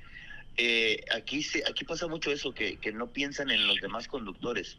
Eh, 0.57 1.05
aquí 1.15 1.43
se, 1.43 1.63
aquí 1.69 1.85
pasa 1.85 2.07
mucho 2.07 2.33
eso, 2.33 2.53
que, 2.53 2.77
que 2.79 2.93
no 2.93 3.07
piensan 3.13 3.51
en 3.51 3.67
los 3.67 3.81
demás 3.81 4.09
conductores. 4.09 4.79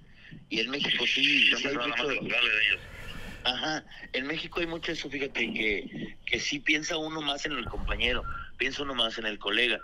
Y 0.50 0.60
en 0.60 0.70
México 0.70 1.06
sí, 1.08 1.50
sí 1.56 1.68
hay 1.68 1.76
mucho... 1.76 2.08
de 2.08 2.16
ellos. 2.18 2.80
Ajá, 3.44 3.84
en 4.14 4.28
México 4.28 4.60
hay 4.60 4.68
mucho 4.68 4.92
eso, 4.92 5.10
fíjate, 5.10 5.54
que, 5.54 6.18
que 6.26 6.40
sí 6.40 6.60
piensa 6.60 6.98
uno 6.98 7.22
más 7.22 7.46
en 7.46 7.54
el 7.54 7.66
compañero, 7.66 8.24
piensa 8.58 8.84
uno 8.84 8.94
más 8.94 9.18
en 9.18 9.26
el 9.26 9.40
colega. 9.40 9.80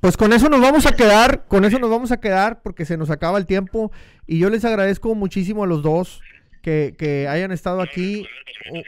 Pues 0.00 0.16
con 0.16 0.32
eso 0.32 0.48
nos 0.48 0.60
vamos 0.60 0.86
a 0.86 0.94
quedar, 0.94 1.46
con 1.48 1.64
eso 1.64 1.78
nos 1.78 1.90
vamos 1.90 2.12
a 2.12 2.20
quedar 2.20 2.62
porque 2.62 2.84
se 2.84 2.96
nos 2.96 3.10
acaba 3.10 3.38
el 3.38 3.46
tiempo 3.46 3.90
y 4.26 4.38
yo 4.38 4.48
les 4.48 4.64
agradezco 4.64 5.14
muchísimo 5.14 5.64
a 5.64 5.66
los 5.66 5.82
dos 5.82 6.20
que, 6.62 6.94
que 6.98 7.28
hayan 7.28 7.52
estado 7.52 7.80
aquí, 7.80 8.26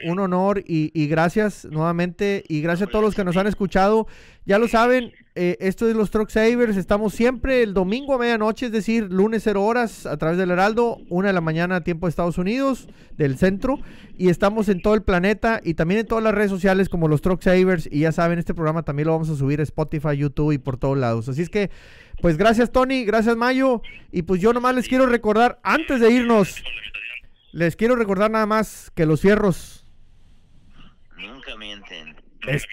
un 0.05 0.19
honor 0.19 0.63
y, 0.65 0.91
y 0.93 1.07
gracias 1.07 1.65
nuevamente 1.65 2.43
y 2.47 2.61
gracias 2.61 2.89
a 2.89 2.91
todos 2.91 3.03
los 3.03 3.15
que 3.15 3.23
nos 3.23 3.37
han 3.37 3.47
escuchado. 3.47 4.07
Ya 4.45 4.57
lo 4.57 4.67
saben, 4.67 5.13
eh, 5.33 5.55
esto 5.61 5.87
es 5.87 5.95
los 5.95 6.11
Truck 6.11 6.29
Savers, 6.29 6.75
estamos 6.75 7.13
siempre 7.13 7.63
el 7.63 7.73
domingo 7.73 8.15
a 8.15 8.17
medianoche, 8.17 8.65
es 8.65 8.71
decir, 8.73 9.07
lunes 9.09 9.43
0 9.43 9.63
horas 9.63 10.05
a 10.05 10.17
través 10.17 10.37
del 10.37 10.51
Heraldo, 10.51 10.97
una 11.09 11.27
de 11.27 11.33
la 11.33 11.39
mañana 11.39 11.85
tiempo 11.85 12.05
de 12.05 12.09
Estados 12.09 12.37
Unidos, 12.37 12.89
del 13.17 13.37
centro, 13.37 13.79
y 14.17 14.27
estamos 14.27 14.67
en 14.67 14.81
todo 14.81 14.93
el 14.93 15.03
planeta 15.03 15.61
y 15.63 15.75
también 15.75 16.01
en 16.01 16.07
todas 16.07 16.23
las 16.23 16.33
redes 16.33 16.49
sociales 16.49 16.89
como 16.89 17.07
los 17.07 17.21
Truck 17.21 17.41
Savers 17.41 17.87
y 17.89 17.99
ya 17.99 18.11
saben, 18.11 18.39
este 18.39 18.53
programa 18.53 18.83
también 18.83 19.07
lo 19.07 19.13
vamos 19.13 19.29
a 19.29 19.35
subir 19.35 19.61
a 19.61 19.63
Spotify, 19.63 20.17
YouTube 20.17 20.51
y 20.51 20.57
por 20.57 20.77
todos 20.77 20.97
lados. 20.97 21.29
Así 21.29 21.43
es 21.43 21.49
que, 21.49 21.69
pues 22.19 22.35
gracias 22.35 22.71
Tony, 22.71 23.05
gracias 23.05 23.37
Mayo 23.37 23.81
y 24.11 24.23
pues 24.23 24.41
yo 24.41 24.51
nomás 24.51 24.75
les 24.75 24.87
quiero 24.89 25.05
recordar 25.05 25.59
antes 25.63 26.01
de 26.01 26.11
irnos. 26.11 26.61
Les 27.51 27.75
quiero 27.75 27.95
recordar 27.95 28.31
nada 28.31 28.45
más 28.45 28.91
que 28.95 29.05
los 29.05 29.21
fierros, 29.21 29.85
Nunca 31.17 31.55
mienten. 31.57 32.15
es- 32.47 32.65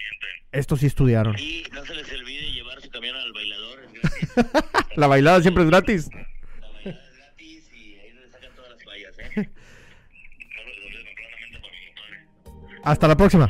estos 0.51 0.79
sí 0.79 0.85
estudiaron. 0.87 1.35
Y 1.37 1.63
no 1.73 1.85
se 1.85 1.93
les 1.95 2.11
olvide 2.11 2.51
llevar 2.51 2.81
su 2.81 2.89
camión 2.89 3.15
al 3.15 3.31
bailador. 3.33 3.79
La 4.95 5.07
bailada 5.07 5.41
siempre 5.41 5.63
es 5.63 5.69
gratis. 5.69 6.09
La 6.09 6.71
bailada 6.71 7.09
es 7.09 7.17
gratis 7.17 7.69
y 7.73 7.95
ahí 7.99 8.11
le 8.13 8.29
sacan 8.31 8.51
todas 8.55 8.71
las 8.71 8.83
fallas, 8.83 9.19
¿eh? 9.19 9.49
Hasta 12.83 13.07
la 13.07 13.17
próxima. 13.17 13.49